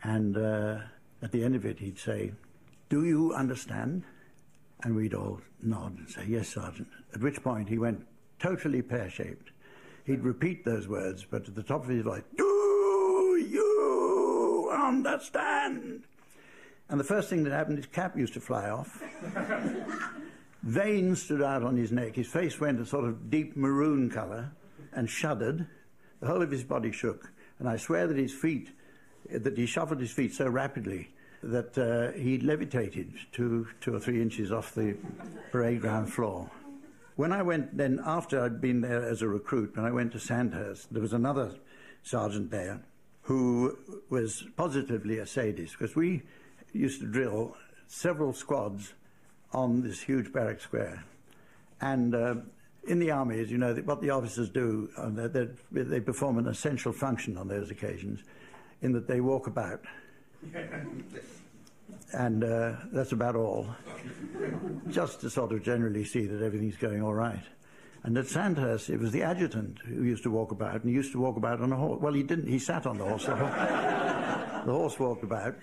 And 0.02 0.36
uh, 0.36 0.78
at 1.22 1.32
the 1.32 1.44
end 1.44 1.54
of 1.54 1.64
it, 1.64 1.78
he'd 1.78 1.98
say, 1.98 2.32
Do 2.88 3.04
you 3.04 3.32
understand? 3.34 4.02
And 4.82 4.94
we'd 4.94 5.14
all 5.14 5.40
nod 5.62 5.98
and 5.98 6.10
say, 6.10 6.24
Yes, 6.28 6.48
Sergeant. 6.48 6.88
At 7.14 7.20
which 7.20 7.42
point 7.42 7.68
he 7.68 7.78
went 7.78 8.04
totally 8.38 8.82
pear 8.82 9.08
shaped. 9.08 9.50
He'd 10.04 10.22
repeat 10.22 10.64
those 10.64 10.88
words, 10.88 11.24
but 11.28 11.46
at 11.46 11.54
the 11.54 11.62
top 11.62 11.84
of 11.84 11.88
his 11.90 12.02
voice, 12.02 12.22
Do 12.36 12.47
understand. 14.88 16.04
And 16.88 16.98
the 16.98 17.04
first 17.04 17.28
thing 17.28 17.44
that 17.44 17.52
happened, 17.52 17.76
his 17.76 17.86
cap 17.86 18.16
used 18.16 18.34
to 18.34 18.40
fly 18.40 18.70
off. 18.70 19.02
Veins 20.62 21.22
stood 21.22 21.42
out 21.42 21.62
on 21.62 21.76
his 21.76 21.92
neck. 21.92 22.16
His 22.16 22.26
face 22.26 22.58
went 22.58 22.80
a 22.80 22.86
sort 22.86 23.04
of 23.04 23.30
deep 23.30 23.56
maroon 23.56 24.10
colour 24.10 24.52
and 24.92 25.08
shuddered. 25.08 25.66
The 26.20 26.26
whole 26.26 26.42
of 26.42 26.50
his 26.50 26.64
body 26.64 26.90
shook. 26.90 27.30
And 27.58 27.68
I 27.68 27.76
swear 27.76 28.06
that 28.06 28.16
his 28.16 28.32
feet, 28.32 28.70
that 29.30 29.56
he 29.56 29.66
shuffled 29.66 30.00
his 30.00 30.10
feet 30.10 30.34
so 30.34 30.48
rapidly 30.48 31.10
that 31.42 31.78
uh, 31.78 32.18
he 32.18 32.38
levitated 32.38 33.12
two, 33.30 33.68
two 33.80 33.94
or 33.94 34.00
three 34.00 34.20
inches 34.20 34.50
off 34.50 34.74
the 34.74 34.96
parade 35.52 35.80
ground 35.80 36.12
floor. 36.12 36.50
When 37.16 37.32
I 37.32 37.42
went 37.42 37.76
then, 37.76 38.00
after 38.04 38.42
I'd 38.42 38.60
been 38.60 38.80
there 38.80 39.04
as 39.04 39.22
a 39.22 39.28
recruit, 39.28 39.76
when 39.76 39.84
I 39.84 39.90
went 39.90 40.12
to 40.12 40.20
Sandhurst, 40.20 40.92
there 40.92 41.02
was 41.02 41.12
another 41.12 41.52
sergeant 42.02 42.50
there 42.50 42.80
who 43.28 43.76
was 44.08 44.42
positively 44.56 45.18
a 45.18 45.26
sadist 45.26 45.76
because 45.78 45.94
we 45.94 46.22
used 46.72 46.98
to 46.98 47.06
drill 47.06 47.54
several 47.86 48.32
squads 48.32 48.94
on 49.52 49.82
this 49.82 50.00
huge 50.00 50.32
barrack 50.32 50.58
square. 50.62 51.04
And 51.82 52.14
uh, 52.14 52.36
in 52.86 52.98
the 52.98 53.10
army, 53.10 53.38
as 53.38 53.50
you 53.50 53.58
know, 53.58 53.74
what 53.84 54.00
the 54.00 54.08
officers 54.08 54.48
do, 54.48 54.88
uh, 54.96 55.10
they, 55.28 55.46
they 55.70 56.00
perform 56.00 56.38
an 56.38 56.46
essential 56.46 56.90
function 56.90 57.36
on 57.36 57.48
those 57.48 57.70
occasions 57.70 58.20
in 58.80 58.92
that 58.92 59.06
they 59.06 59.20
walk 59.20 59.46
about. 59.46 59.82
and 62.14 62.42
uh, 62.42 62.76
that's 62.92 63.12
about 63.12 63.36
all. 63.36 63.68
Just 64.88 65.20
to 65.20 65.28
sort 65.28 65.52
of 65.52 65.62
generally 65.62 66.06
see 66.06 66.24
that 66.24 66.42
everything's 66.42 66.78
going 66.78 67.02
all 67.02 67.12
right. 67.12 67.44
And 68.04 68.16
at 68.16 68.26
Sandhurst, 68.26 68.90
it 68.90 68.98
was 68.98 69.10
the 69.10 69.22
adjutant 69.22 69.78
who 69.80 70.04
used 70.04 70.22
to 70.22 70.30
walk 70.30 70.52
about, 70.52 70.74
and 70.74 70.84
he 70.84 70.92
used 70.92 71.12
to 71.12 71.20
walk 71.20 71.36
about 71.36 71.60
on 71.60 71.72
a 71.72 71.76
horse. 71.76 72.00
Well, 72.00 72.12
he 72.12 72.22
didn't, 72.22 72.48
he 72.48 72.58
sat 72.58 72.86
on 72.86 72.98
the 72.98 73.04
horse. 73.04 73.26
the 73.26 74.72
horse 74.72 74.98
walked 74.98 75.24
about, 75.24 75.56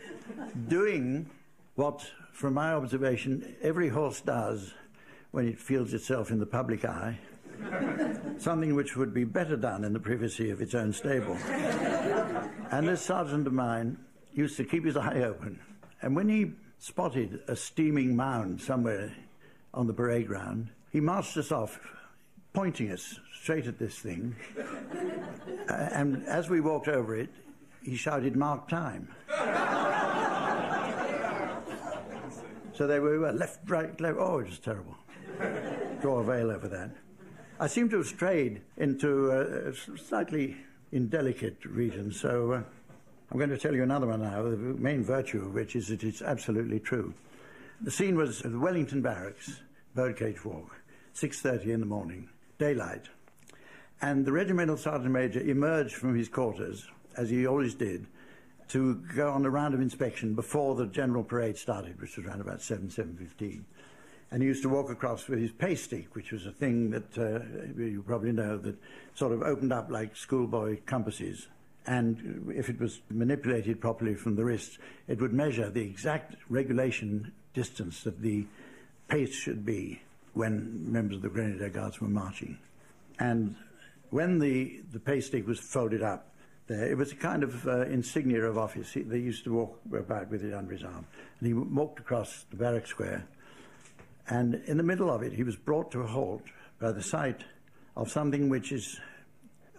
doing 0.68 1.30
what, 1.76 2.06
from 2.34 2.54
my 2.54 2.74
observation, 2.74 3.56
every 3.62 3.90
horse 3.90 4.22
does 4.22 4.74
when 5.32 5.48
it 5.48 5.60
feels 5.60 5.94
itself 5.94 6.32
in 6.32 6.40
the 6.40 6.46
public 6.46 6.86
eye, 6.86 7.18
something 8.38 8.76
which 8.76 8.96
would 8.96 9.14
be 9.14 9.24
better 9.24 9.56
done 9.56 9.84
in 9.84 9.94
the 9.94 10.00
privacy 10.00 10.50
of 10.50 10.62
its 10.62 10.74
own 10.74 10.92
stable. 10.94 11.38
and 12.72 12.88
this 12.88 13.02
sergeant 13.02 13.48
of 13.48 13.54
mine 13.54 13.98
used 14.34 14.58
to 14.58 14.64
keep 14.64 14.86
his 14.86 14.98
eye 14.98 15.22
open, 15.22 15.60
and 16.02 16.16
when 16.16 16.30
he 16.30 16.52
spotted 16.80 17.42
a 17.48 17.56
steaming 17.56 18.16
mound 18.16 18.62
somewhere 18.62 19.14
on 19.74 19.88
the 19.88 19.94
parade 19.94 20.28
ground, 20.28 20.70
he 20.92 21.00
marched 21.00 21.36
us 21.38 21.52
off 21.52 21.80
pointing 22.56 22.90
us 22.90 23.20
straight 23.42 23.68
at 23.68 23.78
this 23.78 24.00
thing. 24.00 24.34
uh, 24.58 25.74
and 25.74 26.26
as 26.26 26.50
we 26.50 26.62
walked 26.62 26.88
over 26.88 27.16
it, 27.16 27.30
he 27.84 27.98
shouted, 27.98 28.36
Mark 28.36 28.70
time. 28.70 29.10
so 32.74 32.88
they 32.88 33.00
were 33.00 33.32
left, 33.34 33.60
right, 33.70 34.00
left. 34.00 34.18
Oh, 34.18 34.40
it 34.40 34.48
was 34.48 34.60
terrible. 34.60 34.96
Draw 36.02 36.20
a 36.20 36.24
veil 36.24 36.50
over 36.50 36.70
that. 36.70 36.92
I 37.60 37.68
seem 37.68 37.90
to 37.90 37.98
have 37.98 38.08
strayed 38.08 38.62
into 38.78 39.32
a 39.32 39.74
slightly 39.98 40.56
indelicate 40.94 41.58
region, 41.66 42.12
so 42.14 42.54
uh, 42.54 42.62
I'm 43.32 43.38
going 43.38 43.50
to 43.50 43.58
tell 43.58 43.76
you 43.76 43.84
another 43.84 44.08
one 44.08 44.22
now, 44.22 44.44
the 44.44 44.56
main 44.56 45.04
virtue 45.04 45.42
of 45.42 45.54
which 45.54 45.76
is 45.76 45.90
that 45.90 46.04
it's 46.04 46.22
absolutely 46.22 46.80
true. 46.80 47.14
The 47.82 47.92
scene 47.92 48.16
was 48.16 48.42
at 48.44 48.54
the 48.54 48.60
Wellington 48.60 49.02
Barracks, 49.02 49.60
Birdcage 49.94 50.44
Walk, 50.46 50.78
6.30 51.14 51.68
in 51.68 51.80
the 51.82 51.86
morning 51.86 52.30
daylight. 52.58 53.10
And 54.02 54.26
the 54.26 54.32
regimental 54.32 54.78
sergeant 54.78 55.12
major 55.12 55.40
emerged 55.40 55.96
from 55.96 56.16
his 56.16 56.30
quarters, 56.30 56.88
as 57.18 57.30
he 57.30 57.48
always 57.48 57.74
did, 57.74 58.08
to 58.70 58.96
go 59.16 59.32
on 59.32 59.46
a 59.46 59.50
round 59.50 59.74
of 59.74 59.82
inspection 59.82 60.34
before 60.34 60.76
the 60.76 60.88
general 60.88 61.24
parade 61.24 61.58
started, 61.58 62.00
which 62.02 62.18
was 62.18 62.26
around 62.26 62.42
about 62.42 62.62
7, 62.62 62.90
7.15. 62.90 63.64
And 64.32 64.42
he 64.42 64.48
used 64.48 64.64
to 64.64 64.70
walk 64.70 64.90
across 64.90 65.28
with 65.28 65.40
his 65.40 65.52
pay 65.52 65.76
stick, 65.76 66.16
which 66.16 66.32
was 66.32 66.46
a 66.46 66.52
thing 66.52 66.90
that 66.90 67.18
uh, 67.18 67.46
you 67.80 68.04
probably 68.06 68.32
know 68.32 68.58
that 68.58 68.76
sort 69.14 69.32
of 69.32 69.44
opened 69.44 69.72
up 69.72 69.90
like 69.92 70.16
schoolboy 70.16 70.80
compasses. 70.86 71.48
And 71.88 72.52
if 72.54 72.68
it 72.68 72.80
was 72.80 73.02
manipulated 73.10 73.80
properly 73.80 74.16
from 74.16 74.36
the 74.36 74.44
wrist, 74.44 74.80
it 75.08 75.22
would 75.22 75.32
measure 75.32 75.70
the 75.70 75.84
exact 75.84 76.36
regulation 76.50 77.32
distance 77.54 78.04
that 78.04 78.22
the 78.22 78.48
pace 79.08 79.34
should 79.34 79.64
be 79.64 80.02
when 80.36 80.92
members 80.92 81.18
of 81.18 81.24
the 81.24 81.30
Grenadier 81.30 81.70
Guards 81.70 82.00
were 82.00 82.10
marching. 82.10 82.58
And 83.20 83.56
when 84.10 84.38
the, 84.38 84.82
the 84.92 85.00
pay 85.00 85.22
stick 85.22 85.48
was 85.48 85.60
folded 85.60 86.04
up 86.04 86.28
there, 86.68 86.86
it 86.92 86.98
was 86.98 87.12
a 87.14 87.16
kind 87.16 87.42
of 87.42 87.66
uh, 87.66 87.86
insignia 87.86 88.44
of 88.44 88.58
office. 88.58 88.92
He, 88.92 89.02
they 89.02 89.20
used 89.20 89.46
to 89.46 89.54
walk 89.54 89.80
about 89.94 90.30
with 90.30 90.44
it 90.44 90.54
under 90.54 90.74
his 90.74 90.84
arm. 90.84 91.08
And 91.40 91.48
he 91.48 91.54
walked 91.54 92.00
across 92.00 92.46
the 92.52 92.58
barrack 92.58 92.86
square. 92.86 93.26
And 94.28 94.56
in 94.66 94.78
the 94.78 94.84
middle 94.84 95.10
of 95.10 95.24
it, 95.24 95.34
he 95.34 95.44
was 95.44 95.56
brought 95.56 95.92
to 95.92 96.02
a 96.02 96.08
halt 96.08 96.44
by 96.80 96.92
the 96.92 97.02
sight 97.04 97.44
of 97.96 98.12
something 98.12 98.50
which 98.50 98.74
is, 98.74 99.00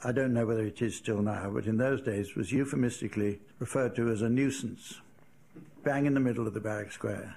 I 0.04 0.12
don't 0.12 0.32
know 0.32 0.46
whether 0.46 0.64
it 0.64 0.80
is 0.80 0.96
still 0.96 1.20
now, 1.20 1.50
but 1.50 1.66
in 1.66 1.76
those 1.76 2.00
days 2.00 2.34
was 2.34 2.50
euphemistically 2.50 3.40
referred 3.58 3.94
to 3.96 4.08
as 4.08 4.22
a 4.22 4.28
nuisance, 4.30 5.00
bang 5.84 6.06
in 6.06 6.14
the 6.14 6.20
middle 6.20 6.46
of 6.46 6.54
the 6.54 6.60
barrack 6.60 6.92
square. 6.92 7.36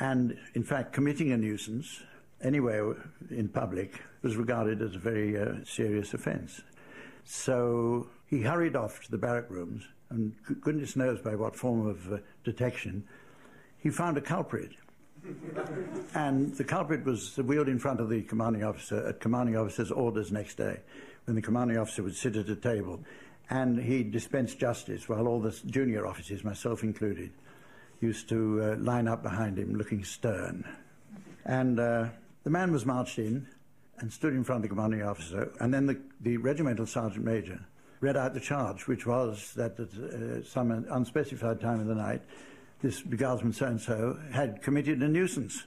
And 0.00 0.36
in 0.54 0.64
fact, 0.64 0.92
committing 0.92 1.30
a 1.30 1.36
nuisance 1.36 2.02
anywhere 2.42 2.96
in 3.30 3.48
public 3.48 4.00
was 4.22 4.36
regarded 4.36 4.82
as 4.82 4.94
a 4.94 4.98
very 4.98 5.38
uh, 5.38 5.54
serious 5.64 6.14
offence. 6.14 6.62
So 7.24 8.08
he 8.26 8.42
hurried 8.42 8.76
off 8.76 9.02
to 9.04 9.10
the 9.10 9.18
barrack 9.18 9.50
rooms, 9.50 9.84
and 10.10 10.34
goodness 10.60 10.96
knows 10.96 11.20
by 11.20 11.34
what 11.34 11.56
form 11.56 11.86
of 11.86 12.12
uh, 12.12 12.18
detection, 12.44 13.04
he 13.78 13.90
found 13.90 14.16
a 14.16 14.20
culprit. 14.20 14.72
and 16.14 16.54
the 16.54 16.64
culprit 16.64 17.04
was 17.04 17.36
wheeled 17.36 17.68
in 17.68 17.78
front 17.78 18.00
of 18.00 18.08
the 18.08 18.22
commanding 18.22 18.64
officer 18.64 19.06
at 19.06 19.20
commanding 19.20 19.56
officer's 19.56 19.90
orders 19.90 20.32
next 20.32 20.56
day, 20.56 20.80
when 21.26 21.34
the 21.34 21.42
commanding 21.42 21.76
officer 21.76 22.02
would 22.02 22.16
sit 22.16 22.36
at 22.36 22.48
a 22.48 22.56
table. 22.56 23.00
And 23.50 23.78
he 23.78 24.02
dispensed 24.02 24.58
justice 24.58 25.08
while 25.08 25.26
all 25.26 25.40
the 25.40 25.50
junior 25.66 26.06
officers, 26.06 26.44
myself 26.44 26.82
included, 26.82 27.32
used 28.00 28.28
to 28.28 28.62
uh, 28.62 28.76
line 28.76 29.08
up 29.08 29.22
behind 29.22 29.58
him 29.58 29.74
looking 29.74 30.04
stern. 30.04 30.64
And 31.44 31.80
uh, 31.80 32.08
the 32.44 32.50
man 32.50 32.72
was 32.72 32.86
marched 32.86 33.18
in 33.18 33.46
and 33.98 34.12
stood 34.12 34.32
in 34.32 34.44
front 34.44 34.64
of 34.64 34.70
the 34.70 34.74
commanding 34.74 35.02
officer, 35.02 35.52
and 35.60 35.72
then 35.72 35.86
the, 35.86 36.00
the 36.20 36.36
regimental 36.38 36.86
sergeant 36.86 37.24
major 37.24 37.60
read 38.00 38.16
out 38.16 38.32
the 38.32 38.40
charge, 38.40 38.86
which 38.86 39.06
was 39.06 39.52
that 39.54 39.78
at 39.78 39.88
uh, 39.92 40.42
some 40.42 40.70
unspecified 40.90 41.60
time 41.60 41.80
of 41.80 41.86
the 41.86 41.94
night, 41.94 42.22
this 42.80 43.02
guardsman 43.02 43.52
so 43.52 43.66
and 43.66 43.80
so 43.80 44.18
had 44.32 44.62
committed 44.62 45.02
a 45.02 45.08
nuisance 45.08 45.64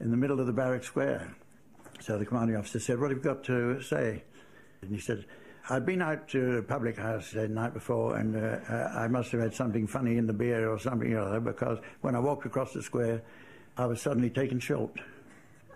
in 0.00 0.10
the 0.10 0.16
middle 0.16 0.40
of 0.40 0.46
the 0.46 0.52
barrack 0.52 0.84
square. 0.84 1.34
So 2.00 2.18
the 2.18 2.26
commanding 2.26 2.56
officer 2.56 2.80
said, 2.80 3.00
What 3.00 3.10
have 3.10 3.18
you 3.18 3.24
got 3.24 3.44
to 3.44 3.80
say? 3.80 4.24
And 4.82 4.94
he 4.94 5.00
said, 5.00 5.24
I'd 5.70 5.86
been 5.86 6.02
out 6.02 6.28
to 6.28 6.58
a 6.58 6.62
public 6.62 6.98
house 6.98 7.30
the 7.30 7.48
night 7.48 7.72
before 7.72 8.16
and 8.16 8.36
uh, 8.36 8.58
uh, 8.68 8.92
I 8.94 9.08
must 9.08 9.32
have 9.32 9.40
had 9.40 9.54
something 9.54 9.86
funny 9.86 10.18
in 10.18 10.26
the 10.26 10.34
beer 10.34 10.68
or 10.68 10.78
something 10.78 11.10
or 11.14 11.20
other 11.20 11.40
because 11.40 11.78
when 12.02 12.14
I 12.14 12.18
walked 12.18 12.44
across 12.44 12.74
the 12.74 12.82
square, 12.82 13.22
I 13.78 13.86
was 13.86 14.02
suddenly 14.02 14.28
taken 14.28 14.60
short. 14.60 14.90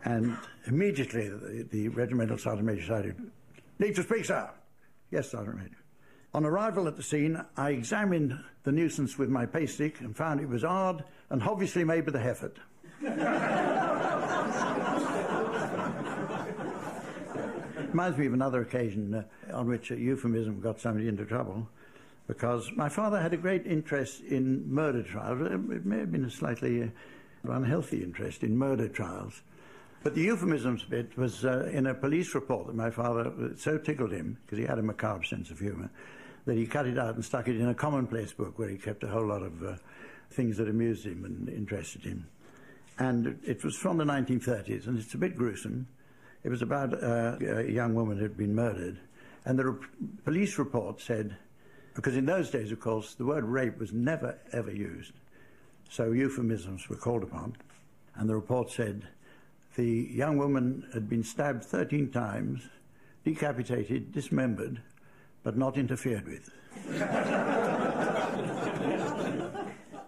And 0.04 0.36
immediately 0.66 1.28
the, 1.28 1.66
the 1.70 1.88
regimental 1.88 2.38
sergeant 2.38 2.66
major 2.66 2.82
shouted, 2.82 3.30
Need 3.78 3.94
to 3.96 4.02
speak, 4.02 4.24
sir. 4.24 4.50
Yes, 5.10 5.30
Sergeant 5.30 5.56
Major. 5.56 5.76
On 6.34 6.44
arrival 6.44 6.88
at 6.88 6.96
the 6.96 7.02
scene, 7.02 7.42
I 7.56 7.70
examined 7.70 8.38
the 8.64 8.72
nuisance 8.72 9.16
with 9.16 9.30
my 9.30 9.46
pay 9.46 9.66
stick 9.66 10.00
and 10.00 10.16
found 10.16 10.40
it 10.40 10.48
was 10.48 10.62
hard 10.62 11.04
and 11.30 11.42
obviously 11.42 11.84
made 11.84 12.04
with 12.04 12.16
a 12.16 12.18
Hefford. 12.18 12.56
Reminds 17.88 18.18
me 18.18 18.26
of 18.26 18.34
another 18.34 18.60
occasion 18.60 19.14
uh, 19.14 19.56
on 19.56 19.66
which 19.66 19.90
a 19.90 19.96
euphemism 19.96 20.60
got 20.60 20.78
somebody 20.78 21.08
into 21.08 21.24
trouble 21.24 21.66
because 22.26 22.70
my 22.76 22.88
father 22.88 23.18
had 23.18 23.32
a 23.32 23.38
great 23.38 23.66
interest 23.66 24.20
in 24.20 24.70
murder 24.70 25.02
trials. 25.02 25.40
It 25.50 25.86
may 25.86 25.98
have 25.98 26.12
been 26.12 26.26
a 26.26 26.30
slightly 26.30 26.82
uh, 26.82 27.50
unhealthy 27.50 28.02
interest 28.02 28.42
in 28.42 28.58
murder 28.58 28.88
trials. 28.88 29.40
But 30.02 30.14
the 30.14 30.22
euphemisms 30.22 30.84
bit 30.84 31.16
was 31.16 31.44
uh, 31.44 31.68
in 31.72 31.86
a 31.86 31.94
police 31.94 32.34
report 32.34 32.68
that 32.68 32.76
my 32.76 32.90
father 32.90 33.32
so 33.56 33.78
tickled 33.78 34.12
him, 34.12 34.38
because 34.44 34.58
he 34.58 34.64
had 34.64 34.78
a 34.78 34.82
macabre 34.82 35.24
sense 35.24 35.50
of 35.50 35.58
humour, 35.58 35.90
that 36.46 36.56
he 36.56 36.66
cut 36.66 36.86
it 36.86 36.98
out 36.98 37.14
and 37.14 37.24
stuck 37.24 37.48
it 37.48 37.56
in 37.56 37.68
a 37.68 37.74
commonplace 37.74 38.32
book 38.32 38.58
where 38.58 38.68
he 38.68 38.78
kept 38.78 39.02
a 39.02 39.08
whole 39.08 39.26
lot 39.26 39.42
of 39.42 39.62
uh, 39.62 39.74
things 40.30 40.56
that 40.56 40.68
amused 40.68 41.04
him 41.04 41.24
and 41.24 41.48
interested 41.48 42.02
him. 42.02 42.26
And 42.98 43.38
it 43.44 43.64
was 43.64 43.76
from 43.76 43.98
the 43.98 44.04
1930s, 44.04 44.86
and 44.86 44.98
it's 44.98 45.14
a 45.14 45.18
bit 45.18 45.36
gruesome. 45.36 45.86
It 46.44 46.48
was 46.48 46.62
about 46.62 46.94
uh, 46.94 47.36
a 47.40 47.70
young 47.70 47.94
woman 47.94 48.18
who 48.18 48.22
had 48.22 48.36
been 48.36 48.54
murdered. 48.54 48.98
And 49.44 49.58
the 49.58 49.78
police 50.24 50.58
report 50.58 51.00
said, 51.00 51.36
because 51.94 52.16
in 52.16 52.26
those 52.26 52.50
days, 52.50 52.70
of 52.70 52.80
course, 52.80 53.14
the 53.14 53.24
word 53.24 53.44
rape 53.44 53.78
was 53.78 53.92
never, 53.92 54.38
ever 54.52 54.70
used. 54.70 55.12
So 55.90 56.12
euphemisms 56.12 56.88
were 56.88 56.96
called 56.96 57.24
upon. 57.24 57.56
And 58.14 58.28
the 58.28 58.34
report 58.34 58.70
said, 58.70 59.06
the 59.78 60.08
young 60.10 60.36
woman 60.36 60.84
had 60.92 61.08
been 61.08 61.22
stabbed 61.22 61.64
13 61.64 62.10
times, 62.10 62.68
decapitated, 63.24 64.12
dismembered, 64.12 64.82
but 65.44 65.56
not 65.56 65.78
interfered 65.78 66.26
with. 66.26 66.50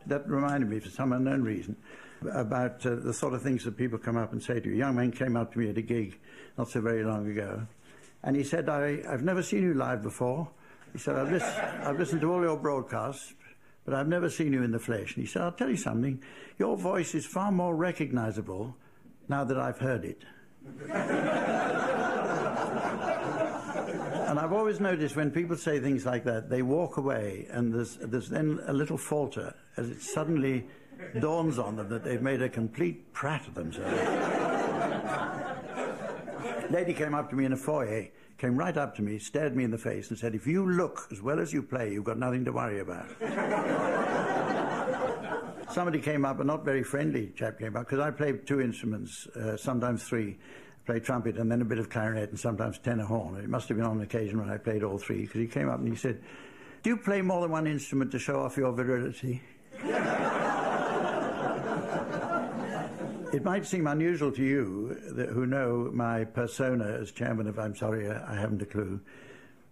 that 0.06 0.28
reminded 0.28 0.68
me, 0.68 0.80
for 0.80 0.90
some 0.90 1.12
unknown 1.12 1.42
reason, 1.42 1.76
about 2.32 2.84
uh, 2.84 2.96
the 2.96 3.14
sort 3.14 3.32
of 3.32 3.42
things 3.42 3.62
that 3.62 3.76
people 3.76 3.96
come 3.96 4.16
up 4.16 4.32
and 4.32 4.42
say 4.42 4.58
to 4.58 4.68
you. 4.68 4.74
A 4.74 4.78
young 4.78 4.96
man 4.96 5.12
came 5.12 5.36
up 5.36 5.52
to 5.52 5.60
me 5.60 5.70
at 5.70 5.78
a 5.78 5.82
gig 5.82 6.18
not 6.58 6.68
so 6.68 6.80
very 6.80 7.04
long 7.04 7.30
ago, 7.30 7.64
and 8.24 8.34
he 8.34 8.42
said, 8.42 8.68
I, 8.68 9.00
have 9.08 9.22
never 9.22 9.40
seen 9.40 9.62
you 9.62 9.74
live 9.74 10.02
before. 10.02 10.50
He 10.92 10.98
said, 10.98 11.14
I've, 11.14 11.40
I've 11.86 11.96
listened 11.96 12.22
to 12.22 12.32
all 12.32 12.42
your 12.42 12.56
broadcasts, 12.56 13.34
but 13.84 13.94
I've 13.94 14.08
never 14.08 14.28
seen 14.28 14.52
you 14.52 14.64
in 14.64 14.72
the 14.72 14.80
flesh. 14.80 15.14
And 15.14 15.24
he 15.24 15.30
said, 15.30 15.42
I'll 15.42 15.52
tell 15.52 15.70
you 15.70 15.76
something, 15.76 16.20
your 16.58 16.76
voice 16.76 17.14
is 17.14 17.24
far 17.24 17.52
more 17.52 17.76
recognizable 17.76 18.74
now 19.30 19.44
that 19.44 19.56
I've 19.56 19.78
heard 19.78 20.04
it. 20.04 20.22
and 24.28 24.38
I've 24.38 24.52
always 24.52 24.80
noticed 24.80 25.14
when 25.14 25.30
people 25.30 25.56
say 25.56 25.78
things 25.78 26.04
like 26.04 26.24
that, 26.24 26.50
they 26.50 26.62
walk 26.62 26.96
away, 26.96 27.46
and 27.50 27.72
there's, 27.72 27.96
there's 27.96 28.28
then 28.28 28.58
a 28.66 28.72
little 28.72 28.98
falter 28.98 29.54
as 29.76 29.88
it 29.88 30.02
suddenly 30.02 30.66
dawns 31.20 31.58
on 31.60 31.76
them 31.76 31.88
that 31.88 32.02
they've 32.04 32.20
made 32.20 32.42
a 32.42 32.48
complete 32.48 33.12
prat 33.12 33.46
of 33.46 33.54
themselves. 33.54 34.00
Lady 36.70 36.92
came 36.92 37.14
up 37.14 37.30
to 37.30 37.36
me 37.36 37.44
in 37.44 37.52
a 37.52 37.56
foyer, 37.56 38.08
came 38.36 38.56
right 38.56 38.76
up 38.76 38.96
to 38.96 39.02
me, 39.02 39.18
stared 39.18 39.54
me 39.56 39.62
in 39.62 39.70
the 39.70 39.78
face, 39.78 40.10
and 40.10 40.18
said, 40.18 40.34
If 40.34 40.46
you 40.46 40.68
look 40.68 41.06
as 41.12 41.22
well 41.22 41.38
as 41.38 41.52
you 41.52 41.62
play, 41.62 41.92
you've 41.92 42.04
got 42.04 42.18
nothing 42.18 42.44
to 42.44 42.52
worry 42.52 42.80
about. 42.80 43.06
Somebody 45.72 46.00
came 46.00 46.24
up, 46.24 46.40
a 46.40 46.44
not 46.44 46.64
very 46.64 46.82
friendly 46.82 47.32
chap 47.36 47.58
came 47.60 47.76
up, 47.76 47.86
because 47.86 48.00
I 48.00 48.10
play 48.10 48.32
two 48.32 48.60
instruments, 48.60 49.26
uh, 49.28 49.56
sometimes 49.56 50.02
three 50.02 50.36
play 50.84 50.98
trumpet 50.98 51.36
and 51.36 51.50
then 51.50 51.60
a 51.60 51.64
bit 51.64 51.78
of 51.78 51.88
clarinet 51.88 52.30
and 52.30 52.40
sometimes 52.40 52.78
tenor 52.78 53.04
horn. 53.04 53.36
It 53.36 53.48
must 53.48 53.68
have 53.68 53.76
been 53.76 53.86
on 53.86 53.98
an 53.98 54.02
occasion 54.02 54.40
when 54.40 54.50
I 54.50 54.56
played 54.56 54.82
all 54.82 54.98
three, 54.98 55.20
because 55.22 55.40
he 55.40 55.46
came 55.46 55.68
up 55.68 55.78
and 55.78 55.88
he 55.88 55.94
said, 55.94 56.20
Do 56.82 56.90
you 56.90 56.96
play 56.96 57.22
more 57.22 57.42
than 57.42 57.52
one 57.52 57.68
instrument 57.68 58.10
to 58.12 58.18
show 58.18 58.40
off 58.40 58.56
your 58.56 58.72
virility? 58.72 59.42
it 63.32 63.44
might 63.44 63.64
seem 63.64 63.86
unusual 63.86 64.32
to 64.32 64.42
you 64.42 64.96
that, 65.12 65.28
who 65.28 65.46
know 65.46 65.90
my 65.92 66.24
persona 66.24 66.98
as 67.00 67.12
chairman 67.12 67.46
of 67.46 67.58
I'm 67.60 67.76
Sorry, 67.76 68.10
I 68.10 68.34
Haven't 68.34 68.62
a 68.62 68.66
Clue, 68.66 69.00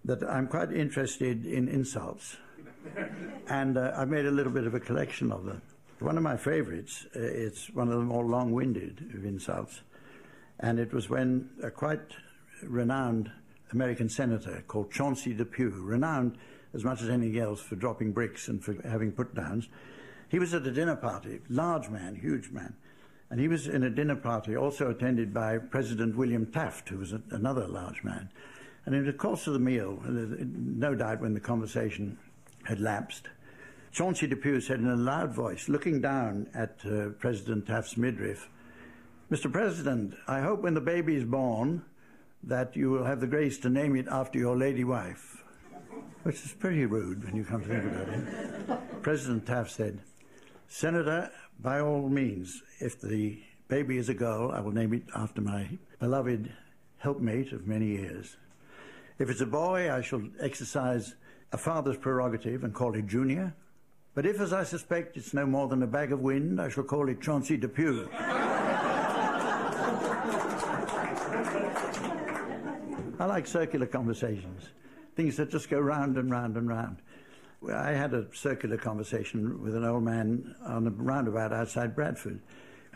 that 0.05 0.23
I'm 0.23 0.47
quite 0.47 0.73
interested 0.73 1.45
in 1.45 1.69
insults. 1.69 2.37
and 3.49 3.77
uh, 3.77 3.93
I've 3.97 4.09
made 4.09 4.27
a 4.27 4.31
little 4.31 4.53
bit 4.53 4.67
of 4.67 4.75
a 4.75 4.81
collection 4.81 5.33
of 5.33 5.45
them. 5.45 5.61
One 6.01 6.17
of 6.17 6.23
my 6.23 6.37
favorites, 6.37 7.07
uh, 7.17 7.21
it's 7.21 7.71
one 7.71 7.89
of 7.89 7.95
the 7.95 8.05
more 8.05 8.25
long 8.25 8.53
winded 8.53 9.11
of 9.15 9.25
insults. 9.25 9.81
And 10.61 10.79
it 10.79 10.93
was 10.93 11.11
when 11.11 11.51
a 11.61 11.71
quite 11.73 12.15
renowned 12.63 13.33
American 13.73 14.09
senator 14.09 14.63
called 14.69 14.93
Chauncey 14.93 15.35
Depew, 15.35 15.71
renowned 15.83 16.39
as 16.73 16.85
much 16.85 17.03
as 17.03 17.09
anything 17.09 17.41
else 17.41 17.61
for 17.61 17.75
dropping 17.75 18.13
bricks 18.13 18.47
and 18.47 18.63
for 18.63 18.77
having 18.89 19.11
put 19.11 19.35
downs, 19.35 19.69
he 20.29 20.39
was 20.39 20.55
at 20.55 20.67
a 20.67 20.71
dinner 20.71 20.95
party, 20.95 21.41
large 21.49 21.89
man, 21.89 22.15
huge 22.15 22.51
man. 22.51 22.75
And 23.31 23.41
he 23.41 23.49
was 23.49 23.67
in 23.67 23.83
a 23.83 23.91
dinner 23.91 24.17
party 24.17 24.57
also 24.57 24.91
attended 24.91 25.35
by 25.35 25.59
President 25.59 26.17
William 26.17 26.47
Taft, 26.47 26.89
who 26.91 26.99
was 26.99 27.13
a, 27.13 27.21
another 27.31 27.67
large 27.67 28.05
man. 28.05 28.31
And 28.87 28.95
in 28.95 29.05
the 29.05 29.13
course 29.13 29.49
of 29.49 29.53
the 29.53 29.59
meal, 29.59 30.01
no 30.07 30.95
doubt 30.95 31.21
when 31.21 31.35
the 31.35 31.41
conversation 31.41 32.19
had 32.65 32.81
lapsed, 32.81 33.29
Chauncey 33.93 34.27
Depew 34.27 34.61
said 34.61 34.81
in 34.81 34.89
a 34.89 34.97
loud 34.97 35.33
voice, 35.33 35.69
looking 35.69 36.01
down 36.01 36.49
at 36.55 36.79
uh, 36.85 37.11
President 37.19 37.67
Taft's 37.67 37.97
midriff, 37.97 38.49
Mr. 39.31 39.53
President, 39.53 40.15
I 40.27 40.41
hope 40.41 40.63
when 40.63 40.75
the 40.75 40.81
baby 40.81 41.17
is 41.17 41.25
born 41.25 41.85
that 42.43 42.77
you 42.77 42.91
will 42.91 43.05
have 43.05 43.21
the 43.21 43.27
grace 43.27 43.59
to 43.59 43.69
name 43.69 43.97
it 43.97 44.07
after 44.11 44.39
your 44.39 44.57
lady 44.57 44.85
wife. 44.85 45.43
Which 46.23 46.45
is 46.45 46.53
pretty 46.53 46.87
rude 46.87 47.25
when 47.25 47.37
you 47.37 47.45
come 47.45 47.63
to 47.63 47.69
think 47.69 47.85
about 47.85 48.09
it. 48.09 48.81
President 49.03 49.47
Taft 49.47 49.71
said, 49.71 50.01
Senator, 50.69 51.31
by 51.61 51.81
all 51.81 52.09
means, 52.09 52.63
if 52.81 53.01
the 53.01 53.43
baby 53.69 53.99
is 53.99 54.09
a 54.09 54.15
girl, 54.15 54.51
I 54.53 54.61
will 54.61 54.73
name 54.73 54.95
it 54.95 55.05
after 55.15 55.41
my 55.41 55.69
beloved 55.99 56.53
helpmate 56.99 57.53
of 57.53 57.67
many 57.67 57.87
years. 57.87 58.37
If 59.19 59.31
it's 59.31 59.41
a 59.41 59.47
boy, 59.47 59.93
I 59.93 60.01
shall 60.01 60.23
exercise 60.41 61.15
a 61.53 61.59
father's 61.59 61.97
prerogative 61.97 62.65
and 62.65 62.75
call 62.75 62.95
it 62.95 63.07
Junior. 63.07 63.55
But 64.19 64.27
if, 64.27 64.41
as 64.41 64.53
I 64.53 64.65
suspect, 64.65 65.17
it's 65.17 65.33
no 65.33 65.47
more 65.47 65.69
than 65.69 65.81
a 65.85 65.87
bag 65.87 66.11
of 66.11 66.19
wind, 66.19 66.61
I 66.61 66.69
shall 66.69 66.83
call 66.83 67.09
it 67.09 67.21
Chauncey 67.21 67.57
Depew. 67.57 68.09
I 73.21 73.27
like 73.27 73.47
circular 73.47 73.87
conversations, 73.87 74.71
things 75.15 75.37
that 75.37 75.51
just 75.51 75.71
go 75.71 75.79
round 75.79 76.19
and 76.19 76.33
round 76.33 76.57
and 76.57 76.69
round. 76.69 76.97
I 77.73 77.93
had 77.93 78.13
a 78.13 78.27
circular 78.35 78.77
conversation 78.77 79.63
with 79.63 79.77
an 79.77 79.85
old 79.85 80.03
man 80.03 80.57
on 80.67 80.89
a 80.89 80.91
roundabout 80.91 81.53
outside 81.53 81.95
Bradford. 81.95 82.41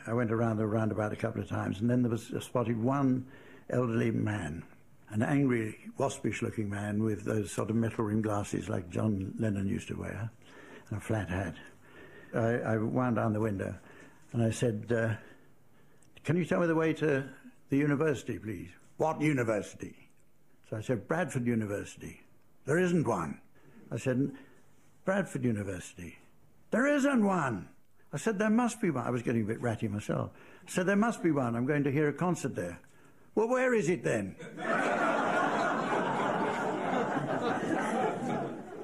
I 0.08 0.14
went 0.14 0.32
around 0.32 0.56
the 0.56 0.66
roundabout 0.66 1.12
a 1.12 1.16
couple 1.16 1.40
of 1.40 1.48
times, 1.48 1.80
and 1.80 1.88
then 1.88 2.02
there 2.02 2.10
was 2.10 2.32
spotted 2.40 2.82
one 2.82 3.26
elderly 3.70 4.10
man, 4.10 4.64
an 5.10 5.22
angry, 5.22 5.78
waspish 5.98 6.42
looking 6.42 6.68
man 6.68 7.00
with 7.00 7.22
those 7.22 7.52
sort 7.52 7.70
of 7.70 7.76
metal 7.76 8.06
rimmed 8.06 8.24
glasses 8.24 8.68
like 8.68 8.90
John 8.90 9.34
Lennon 9.38 9.68
used 9.68 9.86
to 9.86 9.94
wear, 9.94 10.28
a 10.94 11.00
flat 11.00 11.28
hat. 11.28 11.54
I, 12.34 12.74
I 12.74 12.76
wound 12.78 13.16
down 13.16 13.32
the 13.32 13.40
window 13.40 13.74
and 14.32 14.42
I 14.42 14.50
said, 14.50 14.90
uh, 14.90 15.14
Can 16.24 16.36
you 16.36 16.44
tell 16.44 16.60
me 16.60 16.66
the 16.66 16.74
way 16.74 16.92
to 16.94 17.24
the 17.68 17.76
university, 17.76 18.38
please? 18.38 18.70
What 18.96 19.20
university? 19.20 19.94
So 20.70 20.76
I 20.76 20.80
said, 20.80 21.06
Bradford 21.06 21.46
University. 21.46 22.20
There 22.64 22.78
isn't 22.78 23.06
one. 23.06 23.40
I 23.90 23.98
said, 23.98 24.32
Bradford 25.04 25.44
University. 25.44 26.16
There 26.70 26.86
isn't 26.86 27.24
one. 27.24 27.68
I 28.12 28.16
said, 28.16 28.38
there 28.38 28.50
must 28.50 28.80
be 28.80 28.90
one. 28.90 29.06
I 29.06 29.10
was 29.10 29.22
getting 29.22 29.42
a 29.42 29.46
bit 29.46 29.60
ratty 29.60 29.88
myself. 29.88 30.30
I 30.66 30.70
said, 30.70 30.86
there 30.86 30.96
must 30.96 31.22
be 31.22 31.30
one. 31.30 31.56
I'm 31.56 31.66
going 31.66 31.84
to 31.84 31.92
hear 31.92 32.08
a 32.08 32.12
concert 32.12 32.54
there. 32.54 32.78
Well, 33.34 33.48
where 33.48 33.74
is 33.74 33.88
it 33.88 34.04
then? 34.04 34.36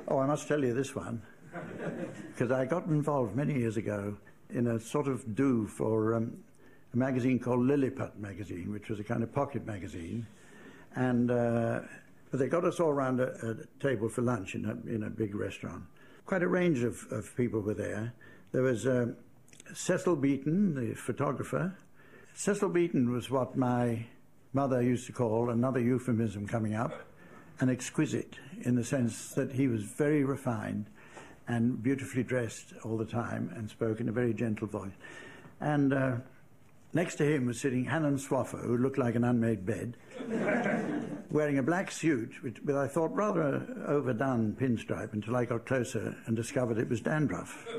oh, 0.08 0.18
I 0.18 0.26
must 0.26 0.48
tell 0.48 0.64
you 0.64 0.72
this 0.74 0.94
one. 0.94 1.22
Because 2.38 2.52
I 2.52 2.66
got 2.66 2.86
involved 2.86 3.34
many 3.34 3.54
years 3.54 3.76
ago 3.76 4.16
in 4.50 4.68
a 4.68 4.78
sort 4.78 5.08
of 5.08 5.34
do 5.34 5.66
for 5.66 6.14
um, 6.14 6.38
a 6.94 6.96
magazine 6.96 7.40
called 7.40 7.66
Lilliput 7.66 8.16
magazine, 8.20 8.70
which 8.70 8.88
was 8.88 9.00
a 9.00 9.02
kind 9.02 9.24
of 9.24 9.34
pocket 9.34 9.66
magazine 9.66 10.24
and 10.94 11.32
uh, 11.32 11.80
they 12.32 12.46
got 12.46 12.64
us 12.64 12.78
all 12.78 12.90
around 12.90 13.18
a, 13.18 13.32
a, 13.44 13.82
table 13.82 14.08
for 14.08 14.22
lunch 14.22 14.54
in 14.54 14.66
a, 14.66 14.88
in 14.88 15.02
a 15.02 15.10
big 15.10 15.34
restaurant. 15.34 15.82
Quite 16.26 16.44
a 16.44 16.46
range 16.46 16.84
of, 16.84 17.04
of 17.10 17.36
people 17.36 17.58
were 17.58 17.74
there. 17.74 18.14
There 18.52 18.62
was 18.62 18.86
uh, 18.86 19.06
Cecil 19.74 20.14
Beaton, 20.14 20.76
the 20.76 20.94
photographer. 20.94 21.76
Cecil 22.34 22.68
Beaton 22.68 23.10
was 23.10 23.32
what 23.32 23.56
my 23.56 24.06
mother 24.52 24.80
used 24.80 25.06
to 25.06 25.12
call 25.12 25.50
another 25.50 25.80
euphemism 25.80 26.46
coming 26.46 26.76
up, 26.76 26.92
an 27.58 27.68
exquisite, 27.68 28.36
in 28.60 28.76
the 28.76 28.84
sense 28.84 29.30
that 29.30 29.50
he 29.50 29.66
was 29.66 29.82
very 29.82 30.22
refined 30.22 30.86
and 31.48 31.82
beautifully 31.82 32.22
dressed 32.22 32.72
all 32.84 32.96
the 32.96 33.04
time 33.04 33.52
and 33.56 33.68
spoke 33.68 34.00
in 34.00 34.08
a 34.08 34.12
very 34.12 34.32
gentle 34.32 34.66
voice. 34.66 34.92
And 35.60 35.92
uh, 35.92 36.16
Next 36.94 37.16
to 37.16 37.24
him 37.24 37.46
was 37.46 37.60
sitting 37.60 37.84
Hannen 37.84 38.18
Swaffer, 38.18 38.64
who 38.64 38.78
looked 38.78 38.96
like 38.96 39.14
an 39.14 39.22
unmade 39.22 39.66
bed, 39.66 39.98
wearing 41.30 41.58
a 41.58 41.62
black 41.62 41.90
suit, 41.90 42.42
which, 42.42 42.62
with 42.62 42.76
I 42.76 42.88
thought 42.88 43.14
rather 43.14 43.66
overdone 43.86 44.56
pinstripe 44.58 45.12
until 45.12 45.36
I 45.36 45.44
got 45.44 45.66
closer 45.66 46.16
and 46.24 46.34
discovered 46.34 46.78
it 46.78 46.88
was 46.88 47.02
dandruff. 47.02 47.66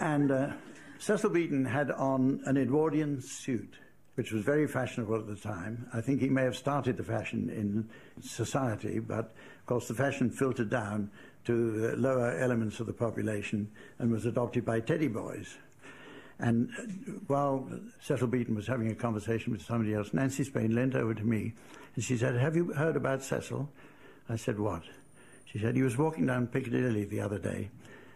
and 0.00 0.30
uh, 0.30 0.52
Cecil 1.00 1.30
Beaton 1.30 1.64
had 1.64 1.90
on 1.90 2.42
an 2.46 2.56
Edwardian 2.56 3.22
suit, 3.22 3.74
which 4.14 4.30
was 4.30 4.44
very 4.44 4.68
fashionable 4.68 5.16
at 5.16 5.26
the 5.26 5.34
time. 5.34 5.88
I 5.92 6.00
think 6.00 6.20
he 6.20 6.28
may 6.28 6.44
have 6.44 6.56
started 6.56 6.96
the 6.96 7.02
fashion 7.02 7.50
in 7.50 7.88
society, 8.24 9.00
but 9.00 9.34
of 9.58 9.66
course 9.66 9.88
the 9.88 9.94
fashion 9.94 10.30
filtered 10.30 10.70
down 10.70 11.10
to 11.48 11.70
the 11.80 11.96
lower 11.96 12.38
elements 12.38 12.78
of 12.78 12.86
the 12.86 12.92
population 12.92 13.70
and 13.98 14.12
was 14.12 14.26
adopted 14.26 14.66
by 14.66 14.80
teddy 14.80 15.08
boys. 15.08 15.56
And 16.38 16.68
uh, 16.78 16.82
while 17.26 17.66
Cecil 18.02 18.26
Beaton 18.26 18.54
was 18.54 18.66
having 18.66 18.90
a 18.90 18.94
conversation 18.94 19.50
with 19.50 19.62
somebody 19.62 19.94
else, 19.94 20.12
Nancy 20.12 20.44
Spain 20.44 20.74
leant 20.74 20.94
over 20.94 21.14
to 21.14 21.24
me 21.24 21.54
and 21.94 22.04
she 22.04 22.18
said, 22.18 22.36
Have 22.36 22.54
you 22.54 22.74
heard 22.74 22.96
about 22.96 23.22
Cecil? 23.22 23.66
I 24.28 24.36
said, 24.36 24.60
What? 24.60 24.82
She 25.46 25.58
said, 25.58 25.74
He 25.74 25.82
was 25.82 25.96
walking 25.96 26.26
down 26.26 26.48
Piccadilly 26.48 27.06
the 27.06 27.22
other 27.22 27.38
day 27.38 27.70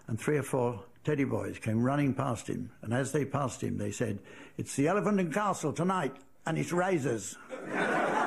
and 0.09 0.21
three 0.21 0.37
or 0.37 0.43
four 0.43 0.85
teddy 1.03 1.25
boys 1.25 1.59
came 1.59 1.83
running 1.83 2.13
past 2.13 2.49
him. 2.49 2.71
And 2.83 2.93
as 2.93 3.13
they 3.13 3.25
passed 3.25 3.63
him, 3.63 3.79
they 3.79 3.93
said, 3.93 4.19
It's 4.59 4.77
the 4.77 4.89
Elephant 4.89 5.21
and 5.21 5.33
Castle 5.33 5.73
tonight 5.73 6.15
and 6.45 6.59
it's 6.59 6.71
razors. 6.71 7.39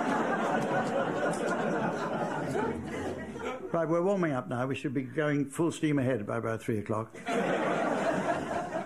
right, 3.76 3.90
we're 3.90 4.02
warming 4.02 4.32
up 4.32 4.48
now. 4.48 4.66
We 4.66 4.76
should 4.76 4.94
be 4.94 5.02
going 5.02 5.50
full 5.50 5.70
steam 5.70 6.00
ahead 6.00 6.26
by 6.26 6.38
about 6.38 6.62
three 6.62 6.78
o'clock. 6.80 7.14
I 7.28 8.86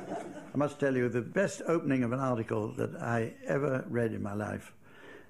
must 0.56 0.80
tell 0.80 0.96
you, 0.96 1.10
the 1.10 1.22
best 1.22 1.62
opening 1.68 2.04
of 2.04 2.12
an 2.12 2.20
article 2.20 2.74
that 2.74 2.96
I 2.96 3.34
ever 3.46 3.86
read 3.88 4.14
in 4.14 4.24
my 4.24 4.34
life 4.34 4.74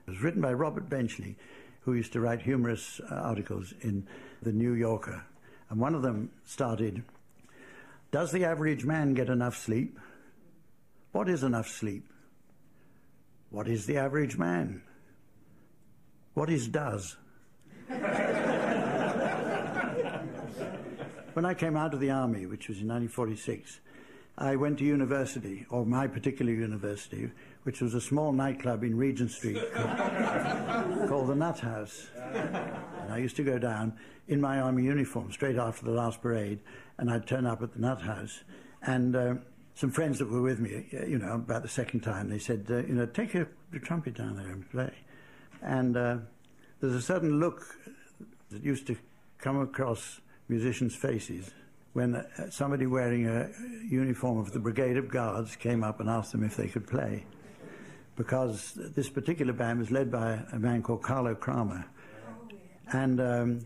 was 0.05 0.21
written 0.21 0.41
by 0.41 0.53
Robert 0.53 0.87
Benchley, 0.89 1.35
who 1.81 1.93
used 1.93 2.13
to 2.13 2.21
write 2.21 2.41
humorous 2.41 3.01
uh, 3.11 3.15
articles 3.15 3.73
in 3.81 4.07
The 4.41 4.53
New 4.53 4.71
Yorker. 4.73 5.25
And 5.69 5.77
one 5.77 5.93
of 5.93 6.03
them 6.03 6.31
started 6.45 7.03
Does 8.11 8.31
the 8.31 8.45
average 8.45 8.85
man 8.85 9.13
get 9.13 9.27
enough 9.27 9.57
sleep? 9.57 9.99
What 11.11 11.27
is 11.27 11.43
enough 11.43 11.67
sleep? 11.67 12.05
What 13.49 13.67
is 13.67 13.87
the 13.87 13.97
average 13.97 14.37
man? 14.37 14.83
What 16.33 16.49
is 16.49 16.69
does? 16.69 17.17
when 21.33 21.45
I 21.45 21.53
came 21.53 21.75
out 21.75 21.93
of 21.93 21.99
the 21.99 22.11
army, 22.11 22.45
which 22.45 22.67
was 22.67 22.79
in 22.79 22.87
1946, 22.87 23.79
I 24.37 24.55
went 24.55 24.79
to 24.79 24.85
university, 24.85 25.65
or 25.69 25.85
my 25.85 26.07
particular 26.07 26.51
university, 26.51 27.29
which 27.63 27.81
was 27.81 27.93
a 27.93 28.01
small 28.01 28.31
nightclub 28.31 28.83
in 28.83 28.95
Regent 28.97 29.31
Street 29.31 29.57
called, 29.73 31.09
called 31.09 31.27
the 31.27 31.35
Nut 31.35 31.59
House. 31.59 32.07
And 32.15 33.11
I 33.11 33.17
used 33.17 33.35
to 33.35 33.43
go 33.43 33.59
down 33.59 33.97
in 34.29 34.39
my 34.39 34.61
army 34.61 34.83
uniform 34.83 35.31
straight 35.31 35.57
after 35.57 35.85
the 35.85 35.91
last 35.91 36.21
parade, 36.21 36.59
and 36.97 37.11
I'd 37.11 37.27
turn 37.27 37.45
up 37.45 37.61
at 37.61 37.73
the 37.73 37.79
Nut 37.79 38.01
House. 38.01 38.43
And 38.81 39.15
uh, 39.15 39.33
some 39.75 39.91
friends 39.91 40.19
that 40.19 40.29
were 40.29 40.41
with 40.41 40.59
me, 40.59 40.87
uh, 40.93 41.05
you 41.05 41.17
know, 41.17 41.33
about 41.33 41.63
the 41.63 41.69
second 41.69 42.01
time, 42.01 42.29
they 42.29 42.39
said, 42.39 42.65
uh, 42.69 42.77
you 42.77 42.93
know, 42.93 43.05
take 43.05 43.33
your, 43.33 43.49
your, 43.73 43.81
trumpet 43.81 44.15
down 44.15 44.37
there 44.37 44.47
and 44.47 44.69
play. 44.71 44.93
And 45.61 45.97
uh, 45.97 46.17
there's 46.79 46.95
a 46.95 47.01
certain 47.01 47.39
look 47.39 47.77
that 48.51 48.63
used 48.63 48.87
to 48.87 48.95
come 49.37 49.59
across 49.59 50.21
musicians' 50.49 50.95
faces 50.95 51.51
when 51.93 52.15
uh, 52.15 52.49
somebody 52.49 52.85
wearing 52.85 53.27
a 53.27 53.49
uniform 53.87 54.37
of 54.37 54.51
the 54.51 54.59
Brigade 54.59 54.97
of 54.97 55.09
Guards 55.09 55.55
came 55.55 55.83
up 55.83 55.99
and 55.99 56.09
asked 56.09 56.31
them 56.31 56.43
if 56.43 56.55
they 56.55 56.67
could 56.67 56.87
play. 56.87 57.25
Because 58.15 58.73
this 58.75 59.09
particular 59.09 59.53
band 59.53 59.79
was 59.79 59.91
led 59.91 60.11
by 60.11 60.39
a 60.51 60.59
man 60.59 60.83
called 60.83 61.01
Carlo 61.01 61.35
Krahmer. 61.35 61.85
And 62.91 63.21
um, 63.21 63.59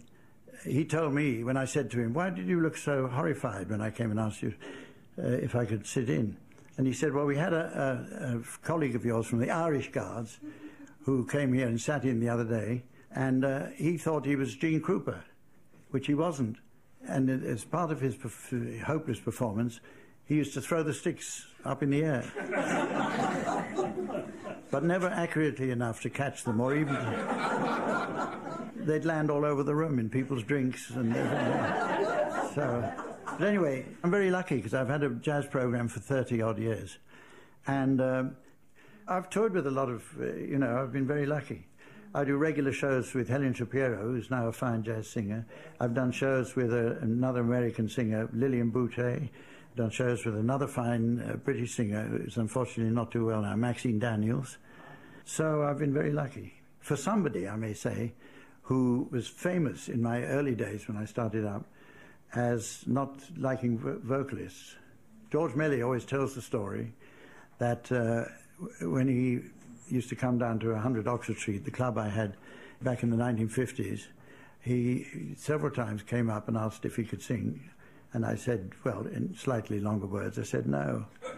he 0.66 0.86
told 0.86 1.14
me 1.14 1.44
when 1.44 1.58
I 1.58 1.66
said 1.66 1.90
to 1.92 2.00
him, 2.00 2.14
Why 2.14 2.30
did 2.30 2.48
you 2.48 2.62
look 2.62 2.78
so 2.78 3.08
horrified 3.08 3.70
when 3.70 3.82
I 3.82 3.90
came 3.90 4.12
and 4.12 4.20
asked 4.20 4.44
you 4.44 4.54
uh, 5.18 5.28
if 5.28 5.56
I 5.56 5.66
could 5.66 5.88
sit 5.88 6.10
in? 6.10 6.38
And 6.78 6.88
he 6.88 6.94
said, 6.94 7.14
Well, 7.14 7.26
we 7.26 7.38
had 7.38 7.54
a, 7.54 8.06
a, 8.22 8.38
a, 8.38 8.42
colleague 8.62 8.96
of 8.96 9.06
yours 9.06 9.28
from 9.28 9.40
the 9.40 9.50
Irish 9.50 9.92
Guards 9.92 10.40
who 11.04 11.26
came 11.26 11.54
here 11.54 11.68
and 11.68 11.80
sat 11.80 12.06
in 12.06 12.20
the 12.20 12.30
other 12.30 12.46
day, 12.46 12.84
and 13.12 13.44
uh, 13.44 13.68
he 13.76 13.98
thought 13.98 14.26
he 14.26 14.36
was 14.36 14.56
Gene 14.56 14.82
Krupa, 14.82 15.22
which 15.92 16.08
he 16.08 16.14
wasn't. 16.14 16.58
And 17.08 17.30
as 17.30 17.66
part 17.66 17.92
of 17.92 18.00
his 18.00 18.16
perf- 18.16 18.82
hopeless 18.82 19.20
performance, 19.20 19.80
he 20.26 20.36
used 20.36 20.54
to 20.54 20.62
throw 20.62 20.84
the 20.84 20.94
sticks 20.94 21.46
up 21.66 21.84
in 21.84 21.90
the 21.90 22.04
air. 22.04 22.24
but 24.72 24.84
never 24.84 25.08
accurately 25.08 25.72
enough 25.72 26.02
to 26.02 26.10
catch 26.10 26.44
them 26.44 26.60
or 26.60 26.76
even. 26.76 26.96
They'd 28.76 29.06
land 29.06 29.30
all 29.30 29.46
over 29.46 29.64
the 29.64 29.76
room 29.76 30.00
in 30.00 30.10
people's 30.10 30.44
drinks 30.44 30.90
and 30.90 31.14
so, 32.56 32.92
but 33.38 33.48
anyway, 33.48 33.86
I'm 34.04 34.12
very 34.12 34.32
lucky 34.32 34.56
because 34.58 34.74
I've 34.74 34.90
had 34.90 35.04
a 35.04 35.10
jazz 35.10 35.46
program 35.46 35.88
for 35.88 36.00
30 36.00 36.42
odd 36.42 36.58
years. 36.58 36.98
And 37.68 38.02
um, 38.02 38.36
I've 39.08 39.30
toured 39.30 39.54
with 39.54 39.68
a 39.68 39.72
lot 39.72 39.90
of, 39.90 40.04
uh, 40.20 40.34
you 40.34 40.58
know, 40.58 40.82
I've 40.82 40.92
been 40.92 41.08
very 41.08 41.26
lucky. 41.26 41.68
I 42.16 42.24
do 42.24 42.38
regular 42.38 42.72
shows 42.72 43.16
with 43.16 43.28
Helen 43.28 43.56
Shapiro, 43.56 44.04
who's 44.04 44.30
now 44.30 44.48
a 44.48 44.52
fine 44.52 44.84
jazz 44.84 45.08
singer. 45.08 45.48
I've 45.80 45.96
done 45.96 46.12
shows 46.12 46.56
with 46.56 46.72
a, 46.72 47.00
another 47.02 47.40
American 47.40 47.90
singer, 47.90 48.30
Lillian 48.32 48.72
Boutté. 48.72 49.24
I've 49.24 49.76
done 49.76 49.90
shows 49.90 50.24
with 50.24 50.38
another 50.38 50.68
fine 50.68 51.20
uh, 51.22 51.38
British 51.38 51.74
singer 51.74 52.04
who's 52.04 52.38
unfortunately 52.38 52.94
not 52.94 53.12
too 53.12 53.26
well 53.26 53.42
now, 53.42 53.56
Maxine 53.56 53.98
Daniels. 53.98 54.58
So 55.26 55.64
I've 55.64 55.80
been 55.80 55.94
very 55.94 56.12
lucky. 56.12 56.54
For 56.82 56.96
somebody, 56.96 57.48
I 57.48 57.56
may 57.56 57.74
say, 57.74 58.14
who 58.62 59.08
was 59.10 59.28
famous 59.28 59.90
in 59.90 60.00
my 60.00 60.22
early 60.22 60.54
days 60.54 60.88
when 60.88 60.98
I 60.98 61.06
started 61.06 61.46
up 61.46 61.66
as 62.36 62.84
not 62.86 63.24
liking 63.38 63.80
vo- 63.80 64.00
vocalists. 64.04 64.76
George 65.32 65.56
Melly 65.56 65.82
always 65.82 66.06
tells 66.06 66.36
the 66.36 66.44
story 66.44 66.94
that 67.58 67.92
uh, 67.92 68.26
when 68.88 69.08
he 69.08 69.50
used 69.90 70.10
to 70.10 70.16
come 70.16 70.38
down 70.38 70.60
to 70.60 70.72
100 70.72 71.08
Oxford 71.08 71.38
Street, 71.38 71.66
the 71.66 71.72
club 71.72 71.98
I 71.98 72.10
had 72.10 72.36
back 72.82 73.04
in 73.04 73.10
the 73.10 73.18
1950s, 73.18 74.08
he 74.62 75.36
several 75.36 75.72
times 75.72 76.04
came 76.04 76.30
up 76.30 76.48
and 76.48 76.56
asked 76.58 76.86
if 76.86 76.96
he 76.96 77.04
could 77.04 77.22
sing. 77.22 77.70
And 78.14 78.26
I 78.26 78.36
said, 78.36 78.72
well, 78.84 79.06
in 79.08 79.36
slightly 79.36 79.80
longer 79.80 80.06
words, 80.06 80.38
I 80.38 80.44
said 80.44 80.68
no. 80.68 81.06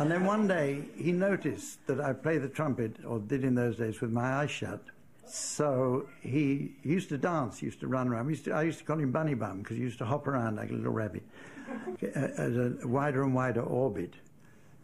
and 0.00 0.10
then 0.10 0.24
one 0.24 0.48
day 0.48 0.82
he 0.96 1.12
noticed 1.12 1.86
that 1.86 2.00
I 2.00 2.12
played 2.12 2.42
the 2.42 2.48
trumpet, 2.48 2.96
or 3.06 3.20
did 3.20 3.44
in 3.44 3.54
those 3.54 3.76
days, 3.76 4.00
with 4.00 4.10
my 4.10 4.34
eyes 4.34 4.50
shut. 4.50 4.80
So 5.26 6.08
he, 6.20 6.72
used 6.82 7.08
to 7.10 7.18
dance, 7.18 7.62
used 7.62 7.80
to 7.80 7.88
run 7.88 8.08
around. 8.08 8.28
Used 8.28 8.44
to, 8.46 8.52
I 8.52 8.62
used 8.62 8.78
to 8.78 8.84
call 8.84 8.98
him 8.98 9.12
Bunny 9.12 9.34
Bum 9.34 9.58
because 9.58 9.76
he 9.76 9.82
used 9.82 9.98
to 9.98 10.04
hop 10.04 10.26
around 10.26 10.56
like 10.56 10.70
a 10.70 10.74
little 10.74 10.92
rabbit 10.92 11.22
at 12.14 12.50
a 12.50 12.76
wider 12.84 13.22
and 13.22 13.34
wider 13.34 13.62
orbit 13.62 14.14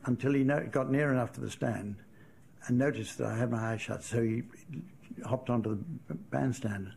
until 0.04 0.32
he 0.34 0.44
got 0.44 0.90
near 0.90 1.12
enough 1.12 1.32
to 1.32 1.40
the 1.40 1.50
stand 1.50 1.96
and 2.66 2.78
noticed 2.78 3.18
that 3.18 3.28
I 3.28 3.36
had 3.36 3.50
my 3.50 3.72
eyes 3.72 3.82
shut. 3.82 4.02
So 4.02 4.22
he 4.22 4.42
hopped 5.24 5.50
onto 5.50 5.78
the 6.08 6.14
bandstand 6.14 6.92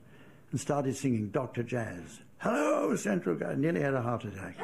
and 0.52 0.60
started 0.60 0.96
singing 0.96 1.30
Dr. 1.30 1.64
Jazz. 1.64 2.20
Hello, 2.40 2.96
Central 2.96 3.36
Guy. 3.36 3.56
Nearly 3.56 3.82
had 3.82 3.94
a 3.94 4.02
heart 4.02 4.24
attack. 4.26 4.56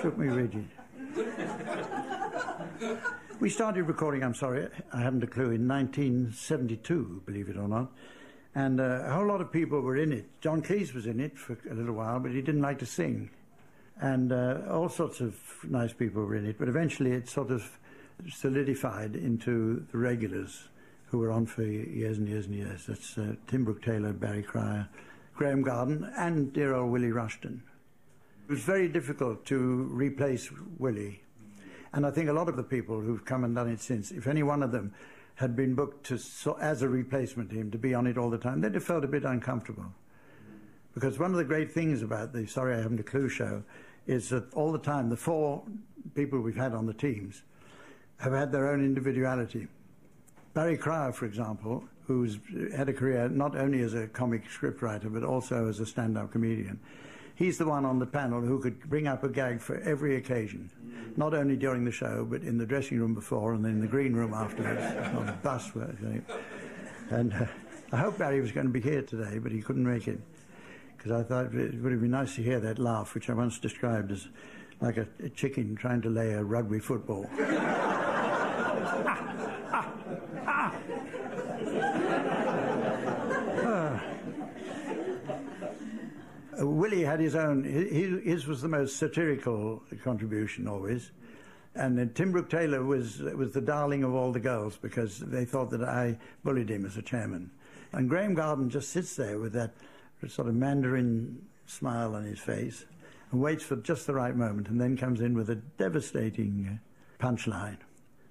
Shook 0.00 0.16
me 0.16 0.28
rigid. 0.28 0.68
we 3.40 3.48
started 3.48 3.84
recording, 3.84 4.22
I'm 4.22 4.34
sorry, 4.34 4.68
I 4.92 5.00
haven't 5.00 5.22
a 5.24 5.26
clue, 5.26 5.50
in 5.50 5.66
1972, 5.66 7.22
believe 7.26 7.48
it 7.48 7.56
or 7.56 7.68
not. 7.68 7.90
And 8.54 8.80
uh, 8.80 9.04
a 9.06 9.12
whole 9.12 9.26
lot 9.26 9.40
of 9.40 9.50
people 9.50 9.80
were 9.80 9.96
in 9.96 10.12
it. 10.12 10.26
John 10.40 10.62
Cleese 10.62 10.94
was 10.94 11.06
in 11.06 11.20
it 11.20 11.38
for 11.38 11.58
a 11.70 11.74
little 11.74 11.94
while, 11.94 12.20
but 12.20 12.32
he 12.32 12.42
didn't 12.42 12.60
like 12.60 12.78
to 12.80 12.86
sing 12.86 13.30
and 14.02 14.32
uh, 14.32 14.58
all 14.68 14.88
sorts 14.88 15.20
of 15.20 15.36
nice 15.62 15.92
people 15.92 16.24
were 16.24 16.34
in 16.34 16.44
it. 16.44 16.58
But 16.58 16.68
eventually, 16.68 17.12
it 17.12 17.28
sort 17.28 17.50
of 17.50 17.78
solidified 18.28 19.14
into 19.14 19.86
the 19.92 19.98
regulars 19.98 20.68
who 21.06 21.18
were 21.18 21.30
on 21.30 21.46
for 21.46 21.62
years 21.62 22.18
and 22.18 22.28
years 22.28 22.46
and 22.46 22.54
years. 22.54 22.86
That's 22.86 23.16
uh, 23.16 23.34
Tim 23.46 23.64
Brooke 23.64 23.82
Taylor, 23.82 24.12
Barry 24.12 24.42
Cryer, 24.42 24.88
Graham 25.34 25.62
Garden, 25.62 26.12
and 26.16 26.52
dear 26.52 26.74
old 26.74 26.90
Willie 26.90 27.12
Rushton. 27.12 27.62
It 28.48 28.50
was 28.50 28.60
very 28.60 28.88
difficult 28.88 29.46
to 29.46 29.56
replace 29.92 30.50
Willie, 30.78 31.22
and 31.92 32.04
I 32.04 32.10
think 32.10 32.28
a 32.28 32.32
lot 32.32 32.48
of 32.48 32.56
the 32.56 32.62
people 32.64 33.00
who've 33.00 33.24
come 33.24 33.44
and 33.44 33.54
done 33.54 33.70
it 33.70 33.80
since, 33.80 34.10
if 34.10 34.26
any 34.26 34.42
one 34.42 34.64
of 34.64 34.72
them 34.72 34.92
had 35.36 35.54
been 35.54 35.74
booked 35.74 36.06
to, 36.06 36.18
so, 36.18 36.58
as 36.60 36.82
a 36.82 36.88
replacement 36.88 37.50
to 37.50 37.56
him 37.56 37.70
to 37.70 37.78
be 37.78 37.94
on 37.94 38.08
it 38.08 38.18
all 38.18 38.30
the 38.30 38.38
time, 38.38 38.60
they'd 38.60 38.74
have 38.74 38.84
felt 38.84 39.04
a 39.04 39.08
bit 39.08 39.24
uncomfortable. 39.24 39.86
Because 40.92 41.18
one 41.18 41.30
of 41.30 41.38
the 41.38 41.44
great 41.44 41.72
things 41.72 42.02
about 42.02 42.32
the 42.32 42.46
Sorry 42.46 42.74
I 42.74 42.82
Haven't 42.82 43.00
a 43.00 43.04
Clue 43.04 43.28
show 43.28 43.62
is 44.06 44.28
that 44.30 44.52
all 44.54 44.72
the 44.72 44.78
time 44.78 45.08
the 45.08 45.16
four 45.16 45.62
people 46.14 46.40
we've 46.40 46.56
had 46.56 46.74
on 46.74 46.86
the 46.86 46.94
teams 46.94 47.42
have 48.18 48.32
had 48.32 48.52
their 48.52 48.68
own 48.68 48.84
individuality. 48.84 49.66
Barry 50.54 50.76
Cryer, 50.76 51.12
for 51.12 51.26
example, 51.26 51.84
who's 52.06 52.38
had 52.76 52.88
a 52.88 52.92
career 52.92 53.28
not 53.28 53.56
only 53.56 53.80
as 53.80 53.94
a 53.94 54.06
comic 54.08 54.44
scriptwriter 54.48 55.12
but 55.12 55.24
also 55.24 55.68
as 55.68 55.80
a 55.80 55.86
stand-up 55.86 56.30
comedian, 56.30 56.78
he's 57.34 57.58
the 57.58 57.66
one 57.66 57.84
on 57.84 57.98
the 57.98 58.06
panel 58.06 58.40
who 58.40 58.58
could 58.58 58.78
bring 58.88 59.06
up 59.06 59.24
a 59.24 59.28
gag 59.28 59.60
for 59.60 59.78
every 59.80 60.16
occasion, 60.16 60.70
not 61.16 61.34
only 61.34 61.56
during 61.56 61.84
the 61.84 61.90
show 61.90 62.26
but 62.28 62.42
in 62.42 62.58
the 62.58 62.66
dressing 62.66 62.98
room 62.98 63.14
before 63.14 63.54
and 63.54 63.64
in 63.64 63.80
the 63.80 63.86
green 63.86 64.12
room 64.12 64.34
afterwards, 64.34 64.82
on 65.16 65.26
the 65.26 65.32
bus. 65.32 65.70
And 67.10 67.32
uh, 67.32 67.46
I 67.92 67.96
hope 67.96 68.18
Barry 68.18 68.40
was 68.40 68.52
going 68.52 68.66
to 68.66 68.72
be 68.72 68.80
here 68.80 69.02
today, 69.02 69.38
but 69.38 69.52
he 69.52 69.60
couldn't 69.60 69.84
make 69.84 70.08
it 70.08 70.20
because 71.02 71.20
I 71.20 71.24
thought 71.26 71.46
it 71.46 71.82
would 71.82 71.90
have 71.90 72.00
been 72.00 72.12
nice 72.12 72.36
to 72.36 72.42
hear 72.44 72.60
that 72.60 72.78
laugh, 72.78 73.14
which 73.14 73.28
I 73.28 73.32
once 73.32 73.58
described 73.58 74.12
as 74.12 74.28
like 74.80 74.98
a, 74.98 75.08
a 75.20 75.28
chicken 75.30 75.74
trying 75.74 76.00
to 76.02 76.08
lay 76.08 76.32
a 76.32 76.44
rugby 76.44 76.78
football. 76.78 77.28
Uh, 86.60 86.66
Willie 86.66 87.02
had 87.02 87.18
his 87.18 87.34
own, 87.34 87.64
his, 87.64 88.22
his, 88.22 88.46
was 88.46 88.60
the 88.60 88.68
most 88.68 88.98
satirical 88.98 89.82
contribution 90.04 90.68
always. 90.68 91.10
And 91.74 92.14
Tim 92.14 92.30
Brooke 92.30 92.50
Taylor 92.50 92.84
was, 92.84 93.20
was 93.20 93.52
the 93.52 93.62
darling 93.62 94.04
of 94.04 94.14
all 94.14 94.32
the 94.32 94.40
girls 94.40 94.76
because 94.76 95.18
they 95.18 95.46
thought 95.46 95.70
that 95.70 95.82
I 95.82 96.18
bullied 96.44 96.70
him 96.70 96.84
as 96.84 96.98
a 96.98 97.02
chairman. 97.02 97.50
And 97.92 98.08
Graham 98.08 98.34
Garden 98.34 98.68
just 98.68 98.90
sits 98.90 99.16
there 99.16 99.38
with 99.38 99.54
that 99.54 99.72
sort 100.28 100.48
of 100.48 100.54
mandarin 100.54 101.42
smile 101.66 102.14
on 102.14 102.24
his 102.24 102.38
face 102.38 102.84
and 103.30 103.40
waits 103.40 103.64
for 103.64 103.76
just 103.76 104.06
the 104.06 104.14
right 104.14 104.36
moment 104.36 104.68
and 104.68 104.80
then 104.80 104.96
comes 104.96 105.20
in 105.20 105.34
with 105.34 105.50
a 105.50 105.56
devastating 105.56 106.78
punchline. 107.18 107.78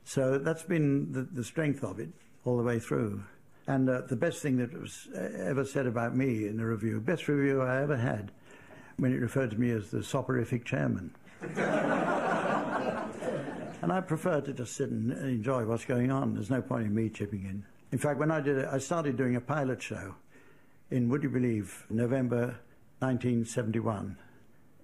So 0.04 0.38
that's 0.38 0.64
been 0.64 1.12
the, 1.12 1.24
the 1.24 1.44
strength 1.44 1.84
of 1.84 2.00
it 2.00 2.10
all 2.46 2.58
the 2.58 2.64
way 2.64 2.80
through. 2.80 3.24
And 3.68 3.90
uh, 3.90 4.02
the 4.02 4.16
best 4.16 4.42
thing 4.42 4.58
that 4.58 4.80
was 4.80 5.08
ever 5.16 5.64
said 5.64 5.86
about 5.86 6.16
me 6.16 6.48
in 6.48 6.60
a 6.60 6.66
review, 6.66 7.00
best 7.00 7.28
review 7.28 7.62
I 7.62 7.82
ever 7.82 7.96
had, 7.96 8.32
when 8.98 9.14
it 9.14 9.18
referred 9.18 9.52
to 9.52 9.58
me 9.58 9.72
as 9.72 9.92
the 9.92 10.04
soporific 10.04 10.66
chairman. 10.66 11.16
and 13.82 13.92
I 13.92 14.02
prefer 14.02 14.42
to 14.42 14.54
just 14.54 14.76
sit 14.76 14.90
and 14.90 15.12
enjoy 15.12 15.66
what's 15.66 15.86
going 15.86 16.12
on. 16.12 16.34
There's 16.34 16.50
no 16.50 16.62
point 16.62 16.88
in 16.88 16.96
me 16.96 17.10
chipping 17.10 17.44
in. 17.44 17.64
In 17.92 17.98
fact, 17.98 18.20
when 18.20 18.32
I 18.32 18.42
did 18.42 18.58
it, 18.58 18.68
I 18.72 18.78
started 18.78 19.18
doing 19.18 19.36
a 19.36 19.42
pilot 19.42 19.82
show 19.82 20.16
in, 20.92 21.10
would 21.10 21.24
you 21.24 21.30
believe, 21.30 21.86
November 21.90 22.60
1971. 23.00 24.18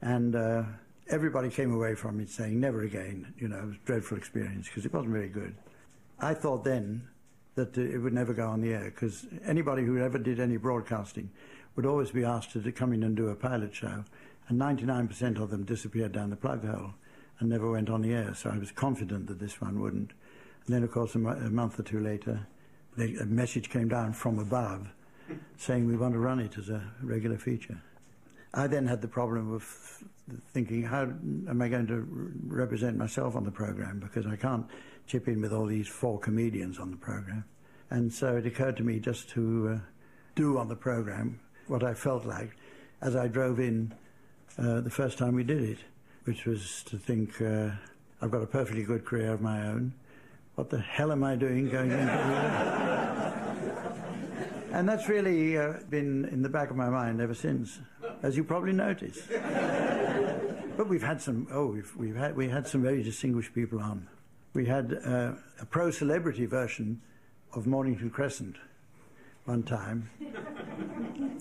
And 0.01 0.35
uh, 0.35 0.63
everybody 1.09 1.49
came 1.49 1.73
away 1.73 1.95
from 1.95 2.19
it 2.19 2.29
saying, 2.29 2.59
never 2.59 2.81
again. 2.81 3.33
You 3.37 3.49
know, 3.49 3.59
it 3.59 3.65
was 3.65 3.75
a 3.75 3.85
dreadful 3.85 4.17
experience 4.17 4.67
because 4.67 4.85
it 4.85 4.93
wasn't 4.93 5.13
very 5.13 5.29
good. 5.29 5.55
I 6.19 6.33
thought 6.33 6.63
then 6.63 7.07
that 7.55 7.77
it 7.77 7.99
would 7.99 8.13
never 8.13 8.33
go 8.33 8.47
on 8.47 8.61
the 8.61 8.73
air 8.73 8.85
because 8.85 9.27
anybody 9.45 9.83
who 9.83 9.99
ever 9.99 10.17
did 10.17 10.39
any 10.39 10.57
broadcasting 10.57 11.29
would 11.75 11.85
always 11.85 12.11
be 12.11 12.23
asked 12.23 12.53
to 12.53 12.71
come 12.71 12.93
in 12.93 13.03
and 13.03 13.15
do 13.15 13.29
a 13.29 13.35
pilot 13.35 13.75
show. 13.75 14.03
and 14.47 14.59
99% 14.59 15.39
of 15.41 15.49
them 15.49 15.65
disappeared 15.65 16.13
down 16.13 16.29
the 16.29 16.35
plug 16.35 16.65
hole 16.65 16.93
and 17.39 17.49
never 17.49 17.69
went 17.69 17.89
on 17.89 18.01
the 18.01 18.13
air. 18.13 18.33
So 18.33 18.49
I 18.49 18.57
was 18.57 18.71
confident 18.71 19.27
that 19.27 19.39
this 19.39 19.59
one 19.59 19.79
wouldn't. 19.79 20.11
And 20.65 20.75
then, 20.75 20.83
of 20.83 20.91
course, 20.91 21.15
a, 21.15 21.19
month 21.19 21.79
or 21.79 21.83
two 21.83 21.99
later, 21.99 22.47
the, 22.95 23.17
a 23.17 23.25
message 23.25 23.69
came 23.69 23.89
down 23.89 24.13
from 24.13 24.39
above 24.39 24.87
saying 25.57 25.85
we 25.87 25.97
want 25.97 26.13
to 26.13 26.19
run 26.19 26.39
it 26.39 26.57
as 26.57 26.69
a 26.69 26.81
regular 27.01 27.37
feature. 27.37 27.81
I 28.53 28.67
then 28.67 28.87
had 28.87 29.01
the 29.01 29.07
problem 29.07 29.53
of 29.53 29.63
thinking, 30.53 30.83
how 30.83 31.03
am 31.03 31.61
I 31.61 31.67
going 31.67 31.87
to 31.87 32.01
re- 32.01 32.31
represent 32.61 32.97
myself 32.97 33.35
on 33.35 33.43
the 33.43 33.51
program? 33.51 33.99
Because 33.99 34.25
I 34.25 34.35
can't 34.35 34.65
chip 35.05 35.27
in 35.27 35.41
with 35.41 35.53
all 35.53 35.65
these 35.65 35.87
four 35.87 36.19
comedians 36.19 36.79
on 36.79 36.91
the 36.91 36.97
program. 36.97 37.45
And 37.89 38.11
so 38.11 38.37
it 38.37 38.45
occurred 38.45 38.77
to 38.77 38.83
me 38.83 38.99
just 38.99 39.29
to 39.29 39.75
uh, 39.75 39.79
do 40.35 40.57
on 40.57 40.67
the 40.67 40.75
program 40.75 41.39
what 41.67 41.83
I 41.83 41.93
felt 41.93 42.25
like 42.25 42.51
as 43.01 43.15
I 43.15 43.27
drove 43.27 43.59
in 43.59 43.93
uh, 44.57 44.81
the 44.81 44.89
first 44.89 45.17
time 45.17 45.35
we 45.35 45.43
did 45.43 45.63
it, 45.63 45.77
which 46.23 46.45
was 46.45 46.83
to 46.87 46.97
think, 46.97 47.41
uh, 47.41 47.69
I've 48.21 48.31
got 48.31 48.41
a 48.41 48.47
perfectly 48.47 48.83
good 48.83 49.05
career 49.05 49.33
of 49.33 49.41
my 49.41 49.67
own. 49.67 49.93
What 50.55 50.69
the 50.69 50.79
hell 50.79 51.11
am 51.11 51.23
I 51.23 51.35
doing 51.35 51.69
going 51.69 51.91
into 51.91 52.86
And 54.77 54.87
that's 54.87 55.09
really 55.09 55.57
uh, 55.57 55.79
been 55.89 56.25
in 56.25 56.43
the 56.43 56.49
back 56.49 56.69
of 56.69 56.75
my 56.75 56.87
mind 56.87 57.19
ever 57.19 57.33
since, 57.33 57.79
as 58.21 58.37
you 58.37 58.43
probably 58.43 58.73
noticed. 58.73 59.27
but 60.77 60.87
we've 60.87 61.01
had 61.01 61.19
some, 61.19 61.47
oh, 61.51 61.65
we've, 61.65 61.95
we've 61.95 62.15
had, 62.15 62.35
we 62.35 62.47
had 62.47 62.67
some 62.67 62.83
very 62.83 63.01
distinguished 63.01 63.55
people 63.55 63.79
on. 63.79 64.07
We 64.53 64.67
had 64.67 64.93
uh, 65.03 65.31
a 65.59 65.65
pro 65.65 65.89
celebrity 65.89 66.45
version 66.45 67.01
of 67.55 67.65
Mornington 67.65 68.11
Crescent 68.11 68.57
one 69.45 69.63
time 69.63 70.11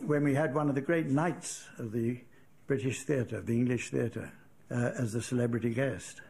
when 0.06 0.24
we 0.24 0.34
had 0.34 0.54
one 0.54 0.70
of 0.70 0.74
the 0.74 0.80
great 0.80 1.08
knights 1.08 1.68
of 1.76 1.92
the 1.92 2.18
British 2.66 3.02
theatre, 3.02 3.42
the 3.42 3.52
English 3.52 3.90
theatre, 3.90 4.32
uh, 4.70 4.92
as 4.96 5.12
the 5.12 5.20
celebrity 5.20 5.74
guest. 5.74 6.22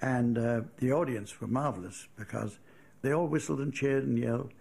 And 0.00 0.38
uh, 0.38 0.62
the 0.78 0.92
audience 0.92 1.42
were 1.42 1.46
marvellous 1.46 2.08
because 2.16 2.58
they 3.02 3.12
all 3.12 3.26
whistled 3.26 3.60
and 3.60 3.70
cheered 3.70 4.04
and 4.04 4.18
yelled. 4.18 4.54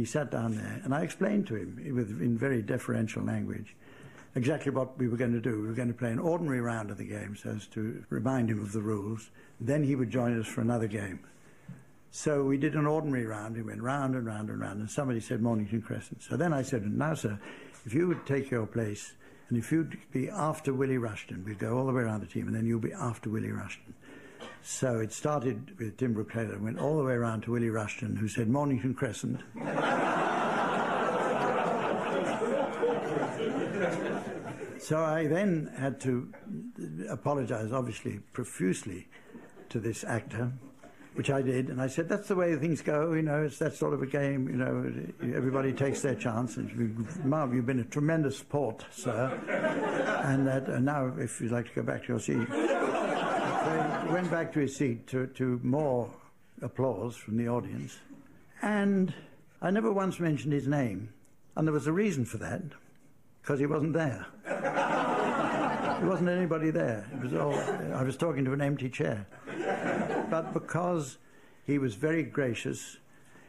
He 0.00 0.06
sat 0.06 0.30
down 0.30 0.56
there, 0.56 0.80
and 0.82 0.94
I 0.94 1.02
explained 1.02 1.46
to 1.48 1.56
him 1.56 1.76
with, 1.94 2.22
in 2.22 2.38
very 2.38 2.62
deferential 2.62 3.22
language 3.22 3.76
exactly 4.34 4.72
what 4.72 4.96
we 4.96 5.08
were 5.08 5.18
going 5.18 5.34
to 5.34 5.42
do. 5.42 5.60
We 5.60 5.66
were 5.66 5.74
going 5.74 5.88
to 5.88 5.94
play 5.94 6.10
an 6.10 6.18
ordinary 6.18 6.62
round 6.62 6.90
of 6.90 6.96
the 6.96 7.04
game 7.04 7.36
so 7.36 7.50
as 7.50 7.66
to 7.74 8.02
remind 8.08 8.48
him 8.48 8.62
of 8.62 8.72
the 8.72 8.80
rules. 8.80 9.28
Then 9.60 9.84
he 9.84 9.96
would 9.96 10.10
join 10.10 10.40
us 10.40 10.46
for 10.46 10.62
another 10.62 10.86
game. 10.86 11.20
So 12.12 12.44
we 12.44 12.56
did 12.56 12.76
an 12.76 12.86
ordinary 12.86 13.26
round. 13.26 13.56
We 13.56 13.62
went 13.62 13.82
round 13.82 14.14
and 14.14 14.24
round 14.24 14.48
and 14.48 14.58
round, 14.58 14.80
and 14.80 14.90
somebody 14.90 15.20
said 15.20 15.42
Mornington 15.42 15.82
Crescent. 15.82 16.22
So 16.22 16.38
then 16.38 16.54
I 16.54 16.62
said, 16.62 16.86
Now, 16.86 17.12
sir, 17.12 17.38
if 17.84 17.92
you 17.92 18.08
would 18.08 18.24
take 18.24 18.50
your 18.50 18.64
place, 18.64 19.12
and 19.50 19.58
if 19.58 19.70
you'd 19.70 19.98
be 20.12 20.30
after 20.30 20.72
Willie 20.72 20.96
Rushton, 20.96 21.44
we'd 21.44 21.58
go 21.58 21.76
all 21.76 21.84
the 21.84 21.92
way 21.92 22.04
around 22.04 22.22
the 22.22 22.26
team, 22.26 22.46
and 22.46 22.56
then 22.56 22.64
you'll 22.64 22.80
be 22.80 22.94
after 22.94 23.28
Willie 23.28 23.52
Rushton. 23.52 23.92
So 24.62 25.00
it 25.00 25.12
started 25.12 25.78
with 25.78 25.96
Tim 25.96 26.14
Brooke 26.14 26.32
Taylor, 26.32 26.58
went 26.58 26.78
all 26.78 26.96
the 26.96 27.04
way 27.04 27.14
around 27.14 27.42
to 27.42 27.52
Willie 27.52 27.70
Rushton, 27.70 28.16
who 28.16 28.28
said 28.28 28.48
Mornington 28.48 28.94
Crescent. 28.94 29.40
so 34.78 35.02
I 35.02 35.26
then 35.26 35.72
had 35.76 36.00
to 36.02 36.32
apologize, 37.08 37.72
obviously, 37.72 38.20
profusely 38.32 39.08
to 39.70 39.80
this 39.80 40.04
actor, 40.04 40.52
which 41.14 41.30
I 41.30 41.42
did, 41.42 41.68
and 41.68 41.80
I 41.80 41.86
said, 41.86 42.08
"That's 42.08 42.28
the 42.28 42.36
way 42.36 42.56
things 42.56 42.82
go. 42.82 43.12
You 43.12 43.22
know, 43.22 43.42
it's 43.42 43.58
that 43.58 43.74
sort 43.74 43.94
of 43.94 44.02
a 44.02 44.06
game. 44.06 44.48
You 44.48 44.56
know, 44.56 45.36
everybody 45.36 45.72
takes 45.72 46.02
their 46.02 46.14
chance." 46.14 46.56
And 46.56 47.24
Marv, 47.24 47.54
you've 47.54 47.66
been 47.66 47.80
a 47.80 47.84
tremendous 47.84 48.38
sport, 48.38 48.84
sir. 48.90 49.32
and 50.24 50.46
that, 50.46 50.68
and 50.68 50.84
now, 50.84 51.12
if 51.18 51.40
you'd 51.40 51.52
like 51.52 51.68
to 51.68 51.74
go 51.74 51.82
back 51.82 52.02
to 52.02 52.08
your 52.08 52.20
seat, 52.20 52.48
he 54.06 54.12
went 54.12 54.30
back 54.30 54.52
to 54.54 54.60
his 54.60 54.76
seat 54.76 55.06
to, 55.08 55.26
to 55.28 55.60
more 55.62 56.10
applause 56.62 57.16
from 57.16 57.36
the 57.36 57.48
audience, 57.48 57.98
and 58.62 59.14
I 59.62 59.70
never 59.70 59.92
once 59.92 60.20
mentioned 60.20 60.52
his 60.52 60.66
name, 60.66 61.12
and 61.56 61.66
there 61.66 61.72
was 61.72 61.86
a 61.86 61.92
reason 61.92 62.24
for 62.24 62.38
that, 62.38 62.62
because 63.42 63.60
he 63.60 63.66
wasn't 63.66 63.94
there. 63.94 64.26
there 64.46 66.08
wasn't 66.08 66.28
anybody 66.28 66.70
there. 66.70 67.06
It 67.14 67.22
was 67.22 67.34
all, 67.34 67.54
I 67.94 68.02
was 68.02 68.16
talking 68.16 68.44
to 68.44 68.52
an 68.52 68.60
empty 68.60 68.88
chair 68.88 69.26
but 70.30 70.54
because 70.54 71.18
he 71.66 71.78
was 71.78 71.94
very 71.94 72.22
gracious, 72.22 72.98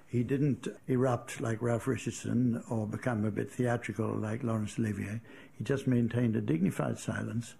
he 0.08 0.24
didn't 0.24 0.68
erupt 0.88 1.40
like 1.40 1.62
Ralph 1.62 1.88
Richardson 1.88 2.62
or 2.70 2.88
become 2.88 3.24
a 3.24 3.32
bit 3.32 3.50
theatrical 3.50 4.14
like 4.14 4.44
Laurence 4.44 4.78
Olivier. 4.78 5.22
He 5.58 5.64
just 5.64 5.88
maintained 5.88 6.36
a 6.36 6.42
dignified 6.42 7.00
silence, 7.00 7.54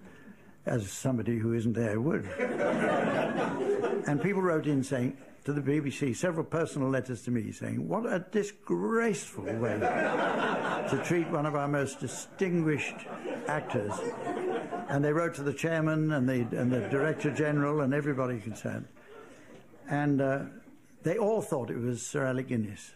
as 0.66 0.92
somebody 0.92 1.38
who 1.38 1.54
isn't 1.54 1.74
there 1.74 2.00
would. 2.00 2.26
and 4.08 4.22
people 4.22 4.42
wrote 4.42 4.68
in 4.68 4.84
saying, 4.84 5.18
to 5.44 5.54
the 5.54 5.62
BBC, 5.62 6.16
several 6.16 6.46
personal 6.46 6.90
letters 6.90 7.24
to 7.24 7.32
me 7.32 7.52
saying, 7.52 7.88
What 7.88 8.06
a 8.06 8.20
disgraceful 8.32 9.44
way 9.44 9.80
to 9.80 11.02
treat 11.04 11.28
one 11.30 11.46
of 11.46 11.56
our 11.56 11.68
most 11.68 12.00
distinguished 12.00 13.08
actors. 13.48 13.92
And 14.90 15.04
they 15.04 15.14
wrote 15.14 15.34
to 15.36 15.44
the 15.44 15.54
chairman 15.54 16.12
and 16.12 16.30
the, 16.30 16.42
and 16.56 16.72
the 16.72 16.82
director 16.90 17.32
general 17.32 17.82
and 17.82 17.94
everybody 17.94 18.40
concerned. 18.40 18.88
And 19.90 20.22
uh, 20.22 20.40
they 21.02 21.18
all 21.18 21.42
thought 21.42 21.72
it 21.72 21.80
was 21.80 22.06
Sir 22.06 22.26
Alec 22.26 22.50
Guinness. 22.50 22.92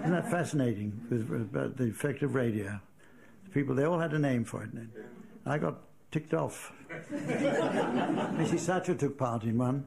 Isn't 0.00 0.12
that 0.12 0.30
fascinating 0.30 1.06
with, 1.10 1.28
with 1.28 1.76
the 1.76 1.84
effect 1.84 2.22
of 2.22 2.34
radio? 2.34 2.80
The 3.44 3.50
people, 3.50 3.74
they 3.74 3.84
all 3.84 3.98
had 3.98 4.12
a 4.12 4.18
name 4.18 4.44
for 4.44 4.62
it. 4.62 4.70
I 5.44 5.58
got 5.58 5.78
ticked 6.10 6.34
off. 6.34 6.72
Mrs. 7.12 8.60
Thatcher 8.60 8.94
took 8.94 9.18
part 9.18 9.44
in 9.44 9.58
one. 9.58 9.86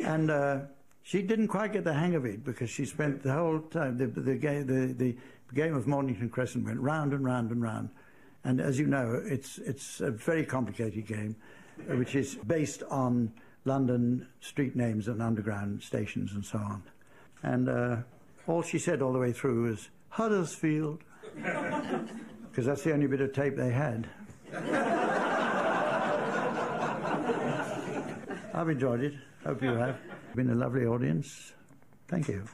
And 0.00 0.30
uh, 0.30 0.60
she 1.02 1.22
didn't 1.22 1.48
quite 1.48 1.72
get 1.72 1.84
the 1.84 1.92
hang 1.92 2.14
of 2.14 2.24
it 2.24 2.44
because 2.44 2.70
she 2.70 2.84
spent 2.84 3.22
the 3.22 3.32
whole 3.32 3.60
time, 3.60 3.98
the, 3.98 4.06
the, 4.06 4.34
the, 4.34 4.94
the, 4.96 5.16
game 5.54 5.76
of 5.76 5.86
Mornington 5.86 6.28
Crescent 6.28 6.64
went 6.64 6.80
round 6.80 7.12
and 7.12 7.24
round 7.24 7.52
and 7.52 7.62
round. 7.62 7.90
And 8.42 8.60
as 8.60 8.78
you 8.78 8.86
know, 8.86 9.22
it's, 9.24 9.58
it's 9.58 10.00
a 10.00 10.10
very 10.10 10.44
complicated 10.44 11.06
game, 11.06 11.36
which 11.86 12.16
is 12.16 12.34
based 12.46 12.82
on 12.90 13.32
London 13.64 14.26
street 14.40 14.74
names 14.74 15.06
and 15.06 15.22
underground 15.22 15.82
stations 15.82 16.32
and 16.32 16.44
so 16.44 16.58
on. 16.58 16.82
And 17.42 17.68
uh, 17.68 17.96
all 18.46 18.62
she 18.62 18.78
said 18.78 19.00
all 19.00 19.12
the 19.12 19.18
way 19.18 19.32
through 19.32 19.68
was 19.68 19.90
Huddersfield, 20.08 21.02
because 21.34 22.66
that's 22.66 22.82
the 22.82 22.92
only 22.92 23.06
bit 23.06 23.20
of 23.20 23.32
tape 23.32 23.56
they 23.56 23.70
had. 23.70 24.08
I've 28.54 28.68
enjoyed 28.68 29.02
it. 29.02 29.14
Hope 29.44 29.62
you 29.62 29.70
have. 29.70 29.98
Been 30.36 30.50
a 30.50 30.54
lovely 30.54 30.86
audience. 30.86 31.52
Thank 32.08 32.28
you. 32.28 32.44